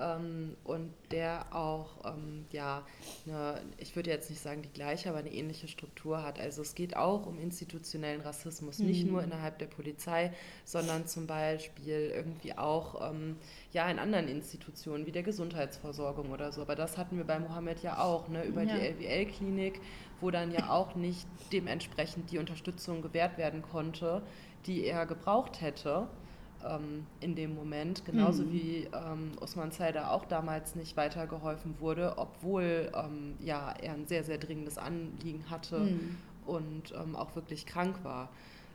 ähm, 0.00 0.56
und 0.64 0.92
der 1.10 1.54
auch, 1.54 1.90
ähm, 2.04 2.46
ja, 2.50 2.84
eine, 3.26 3.60
ich 3.78 3.94
würde 3.96 4.10
jetzt 4.10 4.30
nicht 4.30 4.40
sagen 4.40 4.62
die 4.62 4.72
gleiche, 4.72 5.08
aber 5.08 5.18
eine 5.18 5.32
ähnliche 5.32 5.68
Struktur 5.68 6.22
hat. 6.22 6.40
Also 6.40 6.62
es 6.62 6.74
geht 6.74 6.96
auch 6.96 7.26
um 7.26 7.38
institutionellen 7.38 8.20
Rassismus, 8.20 8.78
mhm. 8.78 8.86
nicht 8.86 9.06
nur 9.06 9.22
innerhalb 9.22 9.58
der 9.58 9.66
Polizei, 9.66 10.32
sondern 10.64 11.06
zum 11.06 11.26
Beispiel 11.26 12.12
irgendwie 12.14 12.56
auch 12.56 13.10
ähm, 13.10 13.36
ja, 13.72 13.90
in 13.90 13.98
anderen 13.98 14.28
Institutionen 14.28 15.06
wie 15.06 15.12
der 15.12 15.22
Gesundheitsversorgung 15.22 16.30
oder 16.30 16.52
so. 16.52 16.62
Aber 16.62 16.76
das 16.76 16.98
hatten 16.98 17.16
wir 17.16 17.24
bei 17.24 17.38
Mohammed 17.38 17.82
ja 17.82 17.98
auch, 17.98 18.28
ne, 18.28 18.44
über 18.44 18.62
ja. 18.62 18.76
die 18.76 18.86
LWL-Klinik, 18.86 19.80
wo 20.20 20.30
dann 20.30 20.52
ja 20.52 20.70
auch 20.70 20.94
nicht 20.94 21.26
dementsprechend 21.52 22.30
die 22.30 22.38
Unterstützung 22.38 23.02
gewährt 23.02 23.38
werden 23.38 23.62
konnte, 23.62 24.22
die 24.66 24.84
er 24.84 25.06
gebraucht 25.06 25.60
hätte 25.60 26.08
ähm, 26.68 27.06
in 27.20 27.34
dem 27.34 27.54
Moment, 27.54 28.04
genauso 28.04 28.44
mhm. 28.44 28.52
wie 28.52 28.88
ähm, 28.92 29.32
Osman 29.40 29.72
Zayda 29.72 30.10
auch 30.10 30.24
damals 30.24 30.74
nicht 30.74 30.96
weitergeholfen 30.96 31.74
wurde, 31.80 32.14
obwohl 32.16 32.90
ähm, 32.94 33.34
ja, 33.40 33.74
er 33.80 33.94
ein 33.94 34.06
sehr, 34.06 34.24
sehr 34.24 34.38
dringendes 34.38 34.78
Anliegen 34.78 35.48
hatte 35.50 35.80
mhm. 35.80 36.16
und 36.46 36.92
ähm, 36.92 37.16
auch 37.16 37.34
wirklich 37.34 37.66
krank 37.66 37.96
war. 38.02 38.28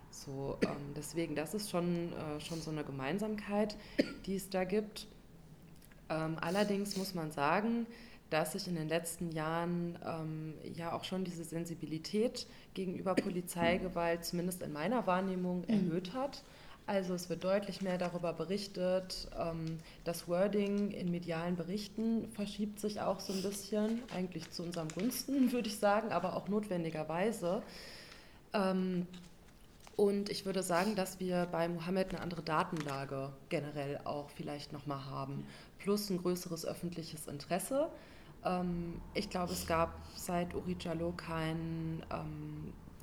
So, 0.09 0.57
ähm, 0.63 0.93
deswegen, 0.95 1.35
das 1.35 1.53
ist 1.53 1.69
schon, 1.69 2.13
äh, 2.13 2.39
schon 2.39 2.61
so 2.61 2.71
eine 2.71 2.83
Gemeinsamkeit, 2.83 3.75
die 4.25 4.35
es 4.35 4.49
da 4.49 4.63
gibt. 4.63 5.07
Ähm, 6.09 6.37
allerdings 6.39 6.97
muss 6.97 7.13
man 7.13 7.31
sagen, 7.31 7.85
dass 8.29 8.53
sich 8.53 8.67
in 8.67 8.75
den 8.75 8.89
letzten 8.89 9.31
Jahren 9.31 9.97
ähm, 10.05 10.53
ja 10.75 10.93
auch 10.93 11.03
schon 11.03 11.23
diese 11.23 11.43
Sensibilität 11.43 12.47
gegenüber 12.73 13.15
Polizeigewalt, 13.15 14.25
zumindest 14.25 14.61
in 14.63 14.73
meiner 14.73 15.07
Wahrnehmung, 15.07 15.61
mhm. 15.61 15.69
erhöht 15.69 16.13
hat. 16.13 16.43
Also 16.87 17.13
es 17.13 17.29
wird 17.29 17.43
deutlich 17.43 17.81
mehr 17.81 17.97
darüber 17.97 18.31
berichtet. 18.31 19.27
Ähm, 19.37 19.79
das 20.05 20.29
Wording 20.29 20.91
in 20.91 21.11
medialen 21.11 21.57
Berichten 21.57 22.29
verschiebt 22.31 22.79
sich 22.79 23.01
auch 23.01 23.19
so 23.19 23.33
ein 23.33 23.41
bisschen, 23.41 24.01
eigentlich 24.15 24.49
zu 24.51 24.63
unserem 24.63 24.87
Gunsten, 24.87 25.51
würde 25.51 25.67
ich 25.67 25.77
sagen, 25.77 26.13
aber 26.13 26.37
auch 26.37 26.47
notwendigerweise. 26.47 27.61
Ähm, 28.53 29.05
und 29.97 30.29
ich 30.29 30.45
würde 30.45 30.63
sagen, 30.63 30.95
dass 30.95 31.19
wir 31.19 31.47
bei 31.51 31.67
Mohammed 31.67 32.11
eine 32.11 32.21
andere 32.21 32.41
Datenlage 32.41 33.33
generell 33.49 33.99
auch 34.05 34.29
vielleicht 34.29 34.71
nochmal 34.71 35.05
haben, 35.05 35.45
plus 35.79 36.09
ein 36.09 36.19
größeres 36.19 36.65
öffentliches 36.65 37.27
Interesse. 37.27 37.89
Ähm, 38.45 39.01
ich 39.13 39.29
glaube, 39.29 39.51
es 39.51 39.67
gab 39.67 39.93
seit 40.15 40.55
Uri 40.55 40.77
Jallo 40.79 41.11
kein 41.11 42.01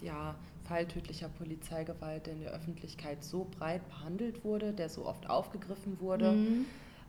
ja, 0.00 0.34
Fall 0.64 0.86
tödlicher 0.86 1.28
Polizeigewalt, 1.28 2.26
der 2.26 2.34
in 2.34 2.40
der 2.40 2.52
Öffentlichkeit 2.52 3.22
so 3.22 3.46
breit 3.58 3.86
behandelt 3.88 4.44
wurde, 4.44 4.72
der 4.72 4.88
so 4.88 5.06
oft 5.06 5.28
aufgegriffen 5.28 6.00
wurde. 6.00 6.32
Mhm. 6.32 6.66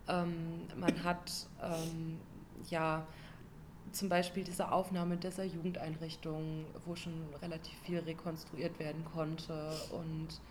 Ähm, 0.07 0.33
man 0.77 1.03
hat 1.03 1.31
ähm, 1.63 2.19
ja 2.69 3.07
zum 3.91 4.09
Beispiel 4.09 4.43
diese 4.43 4.71
Aufnahme 4.71 5.17
dieser 5.17 5.45
Jugendeinrichtung, 5.45 6.65
wo 6.85 6.95
schon 6.95 7.13
relativ 7.41 7.77
viel 7.79 7.99
rekonstruiert 7.99 8.77
werden 8.77 9.05
konnte. 9.05 9.71
Und 9.91 10.41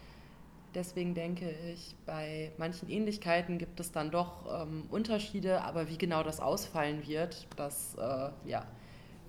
deswegen 0.75 1.15
denke 1.15 1.51
ich, 1.73 1.95
bei 2.07 2.53
manchen 2.57 2.89
Ähnlichkeiten 2.89 3.59
gibt 3.59 3.79
es 3.81 3.93
dann 3.93 4.11
doch 4.11 4.63
ähm, 4.63 4.85
Unterschiede, 4.91 5.63
aber 5.63 5.89
wie 5.89 5.99
genau 5.99 6.23
das 6.23 6.41
ausfallen 6.41 7.07
wird, 7.07 7.47
das 7.57 7.95
äh, 7.97 8.31
ja 8.49 8.67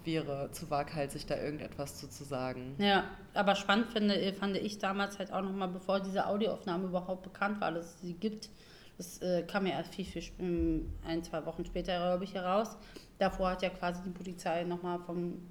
wäre 0.06 0.50
zu 0.52 0.70
waghalsig, 0.70 1.26
da 1.26 1.38
irgendetwas 1.38 1.98
zu, 1.98 2.10
zu 2.10 2.24
sagen. 2.24 2.76
Ja, 2.78 3.06
aber 3.34 3.56
spannend 3.56 3.92
finde, 3.92 4.34
fand 4.34 4.58
ich 4.58 4.80
damals 4.80 5.20
halt 5.20 5.32
auch 5.32 5.42
nochmal, 5.42 5.68
bevor 5.68 6.00
diese 6.00 6.28
Audioaufnahme 6.28 6.86
überhaupt 6.86 7.24
bekannt 7.24 7.62
war, 7.62 7.72
dass 7.72 7.96
es 7.96 8.02
sie 8.02 8.14
gibt. 8.14 8.50
Das 8.98 9.22
äh, 9.22 9.44
kam 9.44 9.66
ja 9.66 9.74
erst 9.74 9.94
viel, 9.94 10.06
viel 10.06 10.24
ähm, 10.40 10.94
ein, 11.06 11.24
zwei 11.24 11.46
Wochen 11.46 11.66
später, 11.66 11.98
glaube 11.98 12.24
ich, 12.24 12.34
heraus. 12.34 12.78
Davor 13.18 13.52
hat 13.52 13.62
ja 13.62 13.70
quasi 13.70 14.02
die 14.04 14.12
Polizei 14.12 14.64
nochmal 14.64 15.00
vom, 15.00 15.42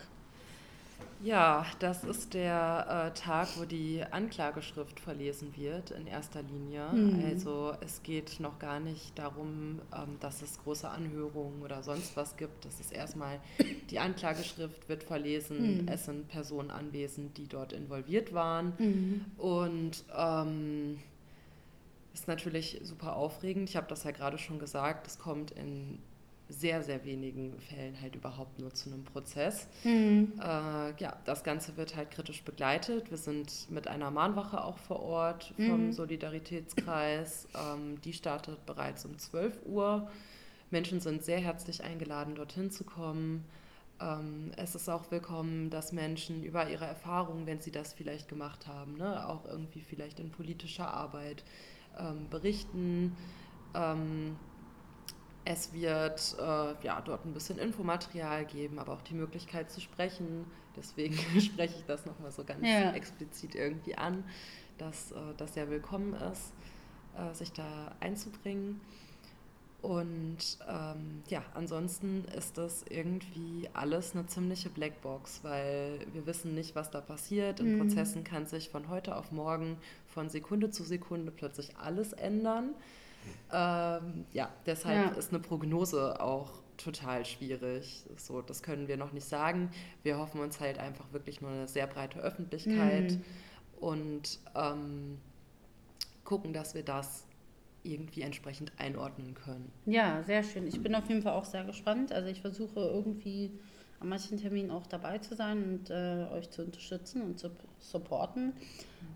Ja, 1.23 1.67
das 1.81 2.03
ist 2.05 2.33
der 2.33 3.13
äh, 3.15 3.19
Tag, 3.19 3.49
wo 3.59 3.65
die 3.65 4.03
Anklageschrift 4.11 4.99
verlesen 5.01 5.55
wird 5.55 5.91
in 5.91 6.07
erster 6.07 6.43
Linie. 6.43 6.89
Mhm. 6.93 7.25
Also 7.27 7.75
es 7.81 8.03
geht 8.03 8.41
noch 8.41 8.59
gar 8.59 8.81
nicht 8.81 9.19
darum, 9.19 9.81
ähm, 9.95 10.17
dass 10.21 10.41
es 10.41 10.59
große 10.63 10.89
Anhörungen 10.89 11.63
oder 11.63 11.83
sonst 11.83 12.17
was 12.17 12.37
gibt. 12.37 12.65
Das 12.65 12.81
ist 12.81 12.93
erstmal, 12.93 13.39
die 13.91 13.99
Anklageschrift 13.99 14.89
wird 14.89 15.05
verlesen. 15.05 15.83
Mhm. 15.83 15.89
Es 15.89 16.07
sind 16.07 16.29
Personen 16.29 16.71
anwesend, 16.71 17.37
die 17.37 17.49
dort 17.49 17.75
involviert 17.75 18.33
waren. 18.33 18.73
Mhm. 18.79 19.25
Und 19.37 20.05
ähm, 20.17 20.99
ist 22.15 22.29
natürlich 22.29 22.81
super 22.83 23.17
aufregend. 23.17 23.69
Ich 23.69 23.77
habe 23.77 23.87
das 23.89 24.05
ja 24.05 24.11
gerade 24.11 24.39
schon 24.39 24.59
gesagt. 24.59 25.07
Es 25.07 25.19
kommt 25.19 25.51
in 25.51 25.99
sehr, 26.51 26.83
sehr 26.83 27.05
wenigen 27.05 27.59
Fällen 27.61 28.01
halt 28.01 28.15
überhaupt 28.17 28.59
nur 28.59 28.75
zu 28.75 28.91
einem 28.91 29.05
Prozess. 29.05 29.69
Mhm. 29.85 30.33
Äh, 30.39 30.43
ja, 31.01 31.17
das 31.25 31.45
Ganze 31.45 31.77
wird 31.77 31.97
halt 31.97 32.11
kritisch 32.11 32.43
begleitet. 32.43 33.11
Wir 33.11 33.19
sind 33.19 33.71
mit 33.71 33.89
einer 33.89 34.11
Mahnwache 34.11 34.63
auch 34.63 34.79
vor 34.79 35.01
Ort 35.01 35.55
vom 35.57 35.87
Mhm. 35.87 35.93
Solidaritätskreis. 35.93 37.47
Ähm, 37.55 38.01
die 38.03 38.13
startet 38.13 38.65
bereits 38.67 39.05
um 39.05 39.17
12 39.19 39.61
Uhr. 39.67 40.11
Menschen 40.71 41.01
sind 41.01 41.25
sehr 41.25 41.41
herzlich 41.41 41.83
eingeladen, 41.85 42.35
dorthin 42.35 42.71
zu 42.71 42.85
kommen. 42.85 43.45
Ähm, 44.01 44.53
es 44.57 44.75
ist 44.75 44.89
auch 44.89 45.11
willkommen, 45.11 45.71
dass 45.71 45.93
Menschen 45.93 46.43
über 46.43 46.69
ihre 46.71 46.87
Erfahrungen, 46.87 47.47
wenn 47.47 47.61
sie 47.61 47.71
das 47.71 47.93
vielleicht 47.93 48.29
gemacht 48.29 48.67
haben, 48.67 48.97
ne, 48.97 49.29
auch 49.29 49.45
irgendwie 49.47 49.81
vielleicht 49.83 50.21
in 50.21 50.31
politischer 50.31 50.93
Arbeit 50.93 51.45
ähm, 51.99 52.29
berichten. 52.31 53.17
Ähm, 53.75 54.37
es 55.53 55.73
wird 55.73 56.37
äh, 56.39 56.85
ja, 56.87 57.01
dort 57.01 57.25
ein 57.27 57.33
bisschen 57.35 57.59
Infomaterial 57.59 58.45
geben, 58.45 58.79
aber 58.79 58.93
auch 58.93 59.03
die 59.03 59.15
Möglichkeit 59.15 59.71
zu 59.71 59.81
sprechen. 59.81 60.45
Deswegen 60.77 61.17
spreche 61.41 61.75
ich 61.79 61.85
das 61.87 62.07
nochmal 62.07 62.31
so 62.31 62.45
ganz 62.45 62.67
Ja. 62.67 62.93
explizit 62.93 63.55
irgendwie 63.55 63.97
an, 63.97 64.25
dass 64.79 65.11
äh, 65.13 65.17
das 65.37 65.55
sehr 65.55 65.69
willkommen 65.69 66.15
ist, 66.15 66.53
äh, 67.19 67.35
sich 67.35 67.53
da 67.53 67.93
einzubringen. 68.01 68.81
Und 69.83 70.59
ähm, 70.69 71.23
ja, 71.29 71.43
ansonsten 71.55 72.27
ist 72.37 72.59
das 72.59 72.85
irgendwie 72.91 73.69
alles 73.73 74.15
eine 74.15 74.27
ziemliche 74.27 74.69
Blackbox, 74.69 75.41
weil 75.43 76.07
wir 76.13 76.27
wissen 76.27 76.55
nicht, 76.55 76.75
was 76.75 76.91
da 76.91 77.01
passiert. 77.01 77.61
In 77.61 77.75
Mhm. 77.75 77.79
Prozessen 77.79 78.23
kann 78.23 78.45
sich 78.47 78.69
von 78.69 78.89
heute 78.91 79.17
auf 79.17 79.33
morgen, 79.33 79.79
von 80.07 80.29
Sekunde 80.29 80.71
zu 80.71 80.85
Sekunde 80.85 81.33
plötzlich 81.33 81.79
alles 81.79 82.13
ändern. 82.13 82.75
Ähm, 83.53 84.25
ja, 84.33 84.49
deshalb 84.67 85.13
Ja. 85.13 85.19
ist 85.19 85.31
eine 85.31 85.41
Prognose 85.41 86.21
auch 86.21 86.51
total 86.77 87.25
schwierig. 87.27 88.05
So, 88.17 88.41
das 88.43 88.63
können 88.63 88.89
wir 88.89 88.97
noch 88.97 89.13
nicht 89.13 89.27
sagen. 89.29 89.71
Wir 90.03 90.19
hoffen 90.19 90.41
uns 90.41 90.61
halt 90.61 90.79
einfach 90.79 91.13
wirklich 91.13 91.41
nur 91.41 91.51
eine 91.51 91.69
sehr 91.69 91.87
breite 91.87 92.21
Öffentlichkeit 92.21 93.13
Mhm. 93.13 93.23
und 93.81 94.39
ähm, 94.55 95.19
gucken, 96.25 96.53
dass 96.53 96.75
wir 96.75 96.83
das 96.85 97.27
irgendwie 97.83 98.23
entsprechend 98.23 98.73
einordnen 98.79 99.35
können. 99.35 99.73
Ja, 99.87 100.23
sehr 100.23 100.43
schön. 100.43 100.67
Ich 100.67 100.81
bin 100.83 100.95
auf 100.95 101.09
jeden 101.09 101.23
Fall 101.23 101.33
auch 101.33 101.45
sehr 101.47 101.65
gespannt. 101.65 102.13
Also 102.13 102.29
ich 102.29 102.41
versuche 102.41 102.81
irgendwie 102.81 103.51
an 104.01 104.09
manchen 104.09 104.39
Terminen 104.39 104.71
auch 104.71 104.87
dabei 104.87 105.19
zu 105.19 105.35
sein 105.35 105.63
und 105.63 105.91
äh, 105.91 106.27
euch 106.33 106.51
zu 106.51 106.63
unterstützen 106.63 107.23
und 107.23 107.39
zu 107.39 107.51
supporten. 107.79 108.55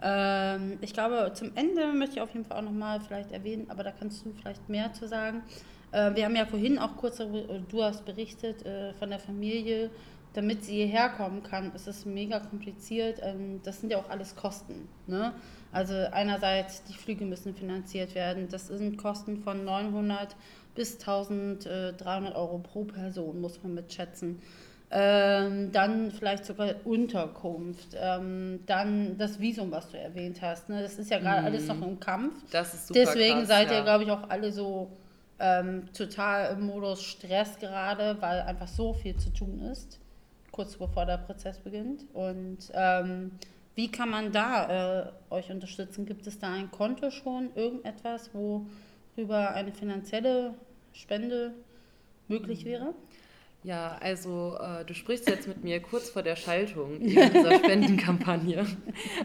Ähm, 0.02 0.78
ich 0.82 0.92
glaube, 0.92 1.32
zum 1.34 1.52
Ende 1.54 1.92
möchte 1.92 2.16
ich 2.16 2.20
auf 2.20 2.32
jeden 2.34 2.44
Fall 2.44 2.58
auch 2.58 2.62
nochmal 2.62 3.00
vielleicht 3.00 3.32
erwähnen, 3.32 3.66
aber 3.70 3.82
da 3.82 3.92
kannst 3.92 4.24
du 4.24 4.32
vielleicht 4.32 4.68
mehr 4.68 4.92
zu 4.92 5.08
sagen. 5.08 5.42
Äh, 5.90 6.14
wir 6.14 6.26
haben 6.26 6.36
ja 6.36 6.44
vorhin 6.44 6.78
auch 6.78 6.96
kurz, 6.96 7.18
äh, 7.20 7.26
du 7.68 7.82
hast 7.82 8.04
berichtet 8.04 8.64
äh, 8.66 8.92
von 8.94 9.08
der 9.08 9.18
Familie, 9.18 9.90
damit 10.34 10.64
sie 10.64 10.74
hierher 10.74 11.10
kommen 11.10 11.42
kann, 11.42 11.72
ist 11.74 11.86
es 11.86 12.04
mega 12.04 12.40
kompliziert. 12.40 13.20
Ähm, 13.22 13.60
das 13.62 13.80
sind 13.80 13.90
ja 13.90 13.98
auch 13.98 14.10
alles 14.10 14.34
Kosten. 14.36 14.88
Ne? 15.06 15.32
Also 15.72 15.94
einerseits 15.94 16.82
die 16.84 16.94
Flüge 16.94 17.24
müssen 17.24 17.54
finanziert 17.54 18.14
werden. 18.14 18.48
Das 18.50 18.66
sind 18.66 18.98
Kosten 18.98 19.38
von 19.38 19.64
900 19.64 20.36
bis 20.74 20.98
1300 20.98 22.34
Euro 22.34 22.58
pro 22.58 22.84
Person, 22.84 23.40
muss 23.40 23.62
man 23.62 23.74
mitschätzen. 23.74 24.42
Ähm, 24.90 25.72
dann 25.72 26.10
vielleicht 26.12 26.44
sogar 26.44 26.74
Unterkunft. 26.84 27.88
Ähm, 27.96 28.60
dann 28.66 29.18
das 29.18 29.40
Visum, 29.40 29.70
was 29.72 29.90
du 29.90 29.98
erwähnt 29.98 30.40
hast. 30.40 30.68
Ne? 30.68 30.82
Das 30.82 30.98
ist 30.98 31.10
ja 31.10 31.18
gerade 31.18 31.40
Mhm. 31.40 31.46
alles 31.46 31.66
noch 31.68 31.82
im 31.82 31.98
Kampf. 31.98 32.34
Das 32.50 32.74
ist 32.74 32.86
super 32.88 33.00
Deswegen 33.00 33.38
krass, 33.38 33.48
seid 33.48 33.70
ihr, 33.70 33.78
ja. 33.78 33.82
glaube 33.82 34.04
ich, 34.04 34.10
auch 34.10 34.28
alle 34.28 34.52
so 34.52 34.90
ähm, 35.40 35.88
total 35.92 36.52
im 36.52 36.66
Modus 36.66 37.02
Stress 37.02 37.58
gerade, 37.58 38.16
weil 38.20 38.42
einfach 38.42 38.68
so 38.68 38.92
viel 38.92 39.16
zu 39.16 39.30
tun 39.30 39.60
ist, 39.72 39.98
kurz 40.52 40.76
bevor 40.76 41.06
der 41.06 41.18
Prozess 41.18 41.58
beginnt. 41.58 42.04
Und 42.12 42.58
ähm, 42.72 43.32
wie 43.74 43.90
kann 43.90 44.10
man 44.10 44.30
da 44.30 45.00
äh, 45.00 45.34
euch 45.34 45.50
unterstützen? 45.50 46.06
Gibt 46.06 46.26
es 46.28 46.38
da 46.38 46.52
ein 46.52 46.70
Konto 46.70 47.10
schon, 47.10 47.48
irgendetwas, 47.56 48.30
worüber 48.32 49.50
eine 49.54 49.72
finanzielle 49.72 50.54
Spende 50.92 51.52
möglich 52.28 52.64
wäre? 52.64 52.94
Ja, 53.64 53.96
also 54.00 54.58
äh, 54.60 54.84
du 54.84 54.92
sprichst 54.92 55.26
jetzt 55.26 55.48
mit 55.48 55.64
mir 55.64 55.80
kurz 55.80 56.10
vor 56.10 56.22
der 56.22 56.36
Schaltung 56.36 57.00
dieser 57.00 57.54
Spendenkampagne. 57.58 58.66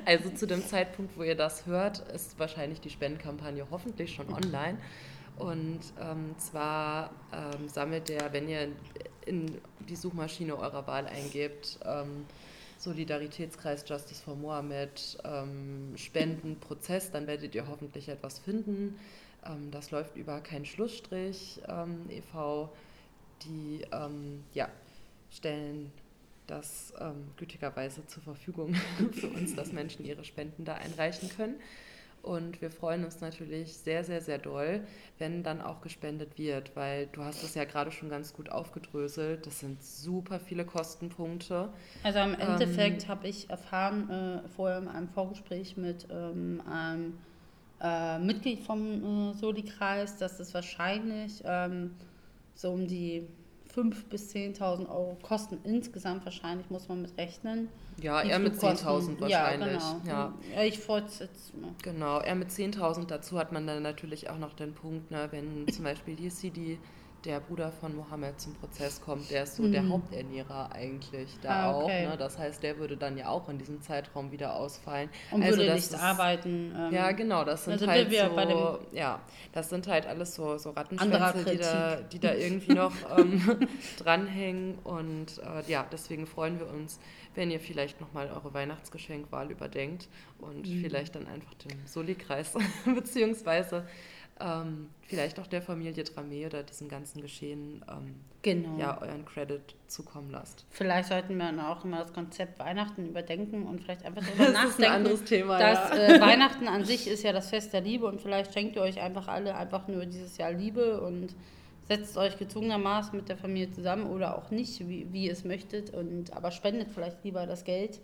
Also 0.05 0.29
zu 0.29 0.47
dem 0.47 0.65
Zeitpunkt, 0.65 1.17
wo 1.17 1.23
ihr 1.23 1.35
das 1.35 1.65
hört, 1.65 1.99
ist 2.13 2.39
wahrscheinlich 2.39 2.79
die 2.79 2.89
Spendenkampagne 2.89 3.67
hoffentlich 3.69 4.15
schon 4.15 4.33
online. 4.33 4.77
Und 5.37 5.81
ähm, 5.99 6.35
zwar 6.37 7.11
ähm, 7.33 7.67
sammelt 7.67 8.07
der, 8.07 8.31
wenn 8.31 8.47
ihr 8.47 8.69
in 9.25 9.57
die 9.89 9.95
Suchmaschine 9.97 10.57
eurer 10.57 10.87
Wahl 10.87 11.05
eingebt, 11.07 11.77
ähm, 11.85 12.25
Solidaritätskreis 12.77 13.83
Justice 13.85 14.23
for 14.23 14.37
Mohammed, 14.37 15.17
ähm, 15.25 15.91
Spendenprozess, 15.97 17.11
dann 17.11 17.27
werdet 17.27 17.55
ihr 17.55 17.67
hoffentlich 17.67 18.07
etwas 18.07 18.39
finden. 18.39 18.97
Ähm, 19.45 19.69
das 19.69 19.91
läuft 19.91 20.15
über 20.15 20.39
keinen 20.39 20.65
Schlussstrich 20.65 21.59
ähm, 21.67 22.05
e.V. 22.09 22.69
Die 23.43 23.81
ähm, 23.91 24.43
ja, 24.53 24.69
stellen 25.31 25.91
das 26.47 26.93
ähm, 26.99 27.31
gütigerweise 27.37 28.05
zur 28.07 28.23
Verfügung 28.23 28.73
für 29.13 29.27
uns, 29.27 29.55
dass 29.55 29.71
Menschen 29.71 30.05
ihre 30.05 30.23
Spenden 30.23 30.65
da 30.65 30.75
einreichen 30.75 31.29
können. 31.29 31.55
Und 32.21 32.61
wir 32.61 32.69
freuen 32.69 33.05
uns 33.05 33.21
natürlich 33.21 33.73
sehr, 33.77 34.03
sehr, 34.03 34.19
sehr 34.19 34.39
doll, 34.39 34.81
wenn 35.19 35.41
dann 35.41 35.61
auch 35.61 35.79
gespendet 35.79 36.37
wird, 36.37 36.75
weil 36.75 37.07
du 37.07 37.23
hast 37.23 37.43
das 37.43 37.55
ja 37.55 37.63
gerade 37.63 37.91
schon 37.91 38.09
ganz 38.09 38.33
gut 38.33 38.51
aufgedröselt. 38.51 39.45
Das 39.45 39.61
sind 39.61 39.81
super 39.81 40.39
viele 40.39 40.65
Kostenpunkte. 40.65 41.69
Also 42.03 42.19
im 42.19 42.33
Endeffekt 42.33 43.07
habe 43.07 43.27
ich 43.27 43.49
erfahren, 43.49 44.09
äh, 44.09 44.49
vorher 44.49 44.79
in 44.79 44.89
einem 44.89 45.07
Vorgespräch 45.07 45.77
mit 45.77 46.07
ähm, 46.11 46.61
einem 46.69 47.17
äh, 47.81 48.19
Mitglied 48.19 48.59
vom 48.59 49.31
äh, 49.31 49.33
Soli-Kreis, 49.35 50.17
dass 50.17 50.41
es 50.41 50.53
wahrscheinlich 50.53 51.41
ähm, 51.45 51.95
so 52.59 52.71
um 52.71 52.87
die 52.87 53.25
5.000 53.73 54.09
bis 54.09 54.33
10.000 54.33 54.89
Euro 54.89 55.17
kosten 55.21 55.59
insgesamt 55.63 56.25
wahrscheinlich, 56.25 56.69
muss 56.69 56.89
man 56.89 57.03
mit 57.03 57.17
rechnen. 57.17 57.69
Ja, 58.01 58.21
Die 58.21 58.29
eher 58.29 58.39
mit 58.39 58.55
Flugkosten. 58.55 59.15
10.000 59.17 59.21
wahrscheinlich. 59.21 59.81
Ja, 59.81 59.93
genau. 59.93 60.01
Ja. 60.05 60.33
Ja, 60.55 60.63
ich 60.63 60.79
fortsetze 60.79 61.55
mal. 61.57 61.71
Genau, 61.83 62.19
eher 62.19 62.35
mit 62.35 62.49
10.000. 62.49 63.05
Dazu 63.05 63.37
hat 63.39 63.53
man 63.53 63.65
dann 63.65 63.81
natürlich 63.83 64.29
auch 64.29 64.39
noch 64.39 64.53
den 64.53 64.73
Punkt, 64.73 65.09
ne, 65.11 65.27
wenn 65.31 65.67
zum 65.71 65.85
Beispiel 65.85 66.19
Yazidi, 66.19 66.79
der 67.25 67.39
Bruder 67.41 67.71
von 67.71 67.95
Mohammed, 67.95 68.39
zum 68.39 68.53
Prozess 68.55 69.01
kommt, 69.01 69.29
der 69.29 69.43
ist 69.43 69.57
so 69.57 69.67
der 69.67 69.87
Haupternährer 69.89 70.71
eigentlich 70.71 71.29
da 71.41 71.49
Mhm. 71.49 71.55
Ah, 71.59 71.71
auch. 71.71 71.83
okay. 71.83 72.07
Ne? 72.07 72.17
Das 72.17 72.37
heißt, 72.37 72.63
der 72.63 72.77
würde 72.77 72.95
dann 72.95 73.17
ja 73.17 73.27
auch 73.27 73.49
in 73.49 73.57
diesem 73.57 73.81
Zeitraum 73.81 74.31
wieder 74.31 74.55
ausfallen. 74.55 75.09
Und 75.31 75.43
Also 75.43 75.57
würde 75.57 75.73
nicht 75.73 75.83
ist- 75.85 75.95
arbeiten. 75.95 76.73
ähm, 76.77 76.93
Ja, 76.93 77.11
genau, 77.11 77.43
das 77.43 77.65
sind 77.65 77.79
sind 77.79 77.89
halt 77.89 78.09
so, 78.11 78.79
ja, 78.93 79.19
das 79.51 79.69
sind 79.69 79.87
halt 79.87 80.05
alles 80.07 80.33
so, 80.35 80.57
so 80.57 80.69
Rattenschwänze, 80.71 81.43
die 81.51 81.57
da, 81.57 81.95
die 81.97 82.19
da 82.19 82.33
irgendwie 82.33 82.73
noch 82.73 82.93
ähm, 83.17 83.67
dranhängen 83.97 84.79
und 84.83 85.39
äh, 85.39 85.69
ja, 85.69 85.85
deswegen 85.91 86.25
freuen 86.25 86.59
wir 86.59 86.67
uns, 86.69 86.99
wenn 87.35 87.51
ihr 87.51 87.59
vielleicht 87.59 87.99
nochmal 88.01 88.27
eure 88.29 88.53
Weihnachtsgeschenkwahl 88.53 89.51
überdenkt 89.51 90.07
und 90.39 90.67
Mhm. 90.67 90.81
vielleicht 90.81 91.15
dann 91.15 91.27
einfach 91.27 91.53
dem 91.55 91.85
Soli-Kreis 91.85 92.53
beziehungsweise 92.95 93.85
ähm, 94.39 94.89
vielleicht 95.01 95.39
auch 95.39 95.47
der 95.47 95.61
Familie 95.61 96.03
Dramé 96.03 96.45
oder 96.45 96.63
diesem 96.63 96.87
ganzen 96.87 97.21
Geschehen 97.21 97.83
ähm, 97.89 98.15
Genau. 98.41 98.77
ja, 98.79 99.01
euren 99.01 99.25
Credit 99.25 99.61
zukommen 99.87 100.31
lasst. 100.31 100.65
Vielleicht 100.69 101.09
sollten 101.09 101.35
wir 101.35 101.45
dann 101.45 101.59
auch 101.59 101.83
immer 101.83 101.99
das 101.99 102.13
Konzept 102.13 102.57
Weihnachten 102.57 103.09
überdenken 103.09 103.63
und 103.67 103.81
vielleicht 103.83 104.05
einfach 104.05 104.21
darüber 104.37 104.45
Das 104.45 104.47
ist 104.49 104.53
nachdenken. 104.79 104.83
ein 104.83 104.91
anderes 104.91 105.23
Thema, 105.25 105.59
dass 105.59 105.89
ja. 105.89 106.15
äh, 106.15 106.21
Weihnachten 106.21 106.67
an 106.69 106.85
sich 106.85 107.07
ist 107.07 107.23
ja 107.23 107.33
das 107.33 107.49
Fest 107.49 107.73
der 107.73 107.81
Liebe 107.81 108.05
und 108.05 108.21
vielleicht 108.21 108.53
schenkt 108.53 108.77
ihr 108.77 108.81
euch 108.81 109.01
einfach 109.01 109.27
alle 109.27 109.55
einfach 109.55 109.89
nur 109.89 110.05
dieses 110.05 110.37
Jahr 110.37 110.53
Liebe 110.53 111.01
und 111.01 111.35
setzt 111.89 112.15
euch 112.17 112.37
gezwungenermaßen 112.37 113.17
mit 113.17 113.27
der 113.27 113.35
Familie 113.35 113.71
zusammen 113.71 114.05
oder 114.09 114.37
auch 114.37 114.51
nicht, 114.51 114.87
wie, 114.87 115.11
wie 115.11 115.25
ihr 115.25 115.33
es 115.33 115.43
möchtet, 115.43 115.93
und, 115.93 116.31
aber 116.31 116.51
spendet 116.51 116.89
vielleicht 116.93 117.23
lieber 117.25 117.45
das 117.45 117.65
Geld. 117.65 117.99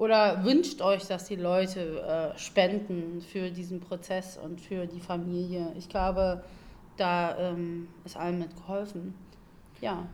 Oder 0.00 0.42
wünscht 0.46 0.80
euch, 0.80 1.06
dass 1.08 1.26
die 1.26 1.36
Leute 1.36 2.00
äh, 2.00 2.38
spenden 2.38 3.20
für 3.20 3.50
diesen 3.50 3.80
Prozess 3.80 4.38
und 4.38 4.58
für 4.58 4.86
die 4.86 4.98
Familie. 4.98 5.74
Ich 5.76 5.90
glaube, 5.90 6.42
da 6.96 7.36
ähm, 7.36 7.86
ist 8.06 8.16
allen 8.16 8.38
mit 8.38 8.56
geholfen. 8.56 9.12
Ja. 9.82 10.06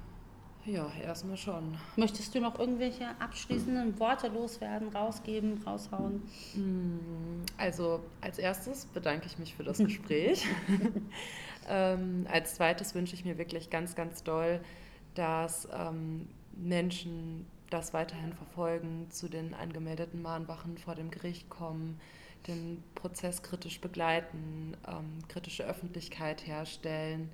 Ja, 0.64 0.90
erstmal 1.00 1.36
schon. 1.36 1.78
Möchtest 1.94 2.34
du 2.34 2.40
noch 2.40 2.58
irgendwelche 2.58 3.04
abschließenden 3.20 4.00
Worte 4.00 4.26
loswerden, 4.26 4.88
rausgeben, 4.88 5.62
raushauen? 5.64 6.20
Also 7.56 8.00
als 8.20 8.40
erstes 8.40 8.86
bedanke 8.86 9.26
ich 9.26 9.38
mich 9.38 9.54
für 9.54 9.62
das 9.62 9.78
Gespräch. 9.78 10.48
ähm, 11.68 12.26
als 12.28 12.56
zweites 12.56 12.96
wünsche 12.96 13.14
ich 13.14 13.24
mir 13.24 13.38
wirklich 13.38 13.70
ganz, 13.70 13.94
ganz 13.94 14.24
doll, 14.24 14.58
dass 15.14 15.68
ähm, 15.72 16.26
Menschen 16.56 17.46
das 17.70 17.92
weiterhin 17.94 18.32
verfolgen, 18.32 19.10
zu 19.10 19.28
den 19.28 19.54
angemeldeten 19.54 20.22
Mahnwachen 20.22 20.78
vor 20.78 20.94
dem 20.94 21.10
Gericht 21.10 21.48
kommen, 21.50 22.00
den 22.46 22.82
Prozess 22.94 23.42
kritisch 23.42 23.80
begleiten, 23.80 24.76
ähm, 24.86 25.18
kritische 25.28 25.64
Öffentlichkeit 25.64 26.46
herstellen. 26.46 27.30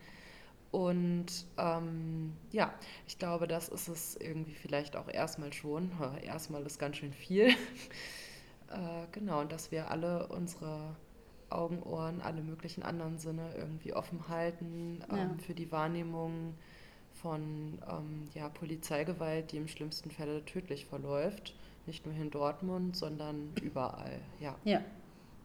Und 0.71 1.27
ähm, 1.59 2.33
ja, 2.51 2.73
ich 3.07 3.19
glaube, 3.19 3.47
das 3.47 3.69
ist 3.69 3.89
es 3.89 4.17
irgendwie 4.17 4.55
vielleicht 4.55 4.97
auch 4.97 5.09
erstmal 5.09 5.53
schon. 5.53 5.93
Erstmal 6.23 6.63
ist 6.65 6.79
ganz 6.79 6.97
schön 6.97 7.13
viel. 7.13 7.51
Äh, 8.71 9.07
genau, 9.13 9.41
und 9.43 9.53
dass 9.53 9.71
wir 9.71 9.91
alle 9.91 10.29
unsere 10.29 10.97
Augen, 11.51 11.83
Ohren, 11.83 12.23
alle 12.23 12.41
möglichen 12.43 12.83
anderen 12.83 13.19
Sinne 13.19 13.55
irgendwie 13.55 13.93
offen 13.93 14.29
halten 14.29 15.05
ähm, 15.11 15.17
Ja. 15.19 15.37
für 15.45 15.55
die 15.55 15.71
Wahrnehmung 15.71 16.55
von 17.23 17.79
ähm, 17.89 18.25
ja, 18.35 18.49
Polizeigewalt, 18.49 19.53
die 19.53 19.57
im 19.57 19.69
schlimmsten 19.69 20.11
Fälle 20.11 20.45
tödlich 20.45 20.87
verläuft. 20.87 21.55
Nicht 21.87 22.07
nur 22.07 22.15
in 22.15 22.31
Dortmund, 22.31 22.97
sondern 22.97 23.53
überall. 23.63 24.21
Ja. 24.41 24.57
Ja, 24.65 24.81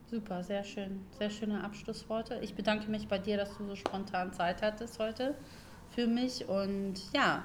super, 0.10 0.44
sehr 0.44 0.64
schön. 0.64 1.02
Sehr 1.18 1.30
schöne 1.30 1.64
Abschlussworte. 1.64 2.40
Ich 2.42 2.54
bedanke 2.56 2.90
mich 2.90 3.08
bei 3.08 3.18
dir, 3.18 3.38
dass 3.38 3.58
du 3.58 3.66
so 3.66 3.76
spontan 3.76 4.34
Zeit 4.34 4.62
hattest 4.62 5.00
heute 5.00 5.36
für 5.90 6.08
mich. 6.08 6.48
Und 6.48 6.96
ja, 7.14 7.44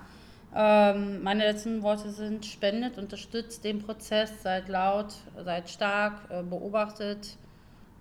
ähm, 0.55 1.23
meine 1.23 1.45
letzten 1.45 1.83
Worte 1.83 2.11
sind, 2.11 2.45
spendet, 2.45 2.99
unterstützt 2.99 3.65
den 3.65 3.79
Prozess, 3.79 4.43
seid 4.43 4.69
laut, 4.69 5.15
seid 5.43 5.71
stark, 5.71 6.31
äh, 6.31 6.43
beobachtet 6.43 7.37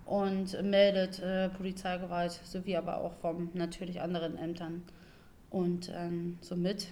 und 0.04 0.60
meldet 0.62 1.20
äh, 1.20 1.48
Polizeigewalt 1.48 2.32
sowie 2.44 2.76
aber 2.76 2.98
auch 2.98 3.14
vom 3.14 3.50
natürlich 3.54 4.02
anderen 4.02 4.36
Ämtern. 4.36 4.82
Und 5.52 5.92
ähm, 5.94 6.38
somit, 6.40 6.88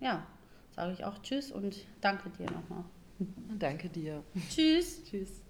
ja, 0.00 0.26
sage 0.74 0.92
ich 0.92 1.04
auch 1.04 1.22
Tschüss 1.22 1.52
und 1.52 1.86
danke 2.00 2.28
dir 2.30 2.50
nochmal. 2.50 2.84
Danke 3.58 3.88
dir. 3.88 4.24
Tschüss. 4.50 5.04
Tschüss. 5.04 5.40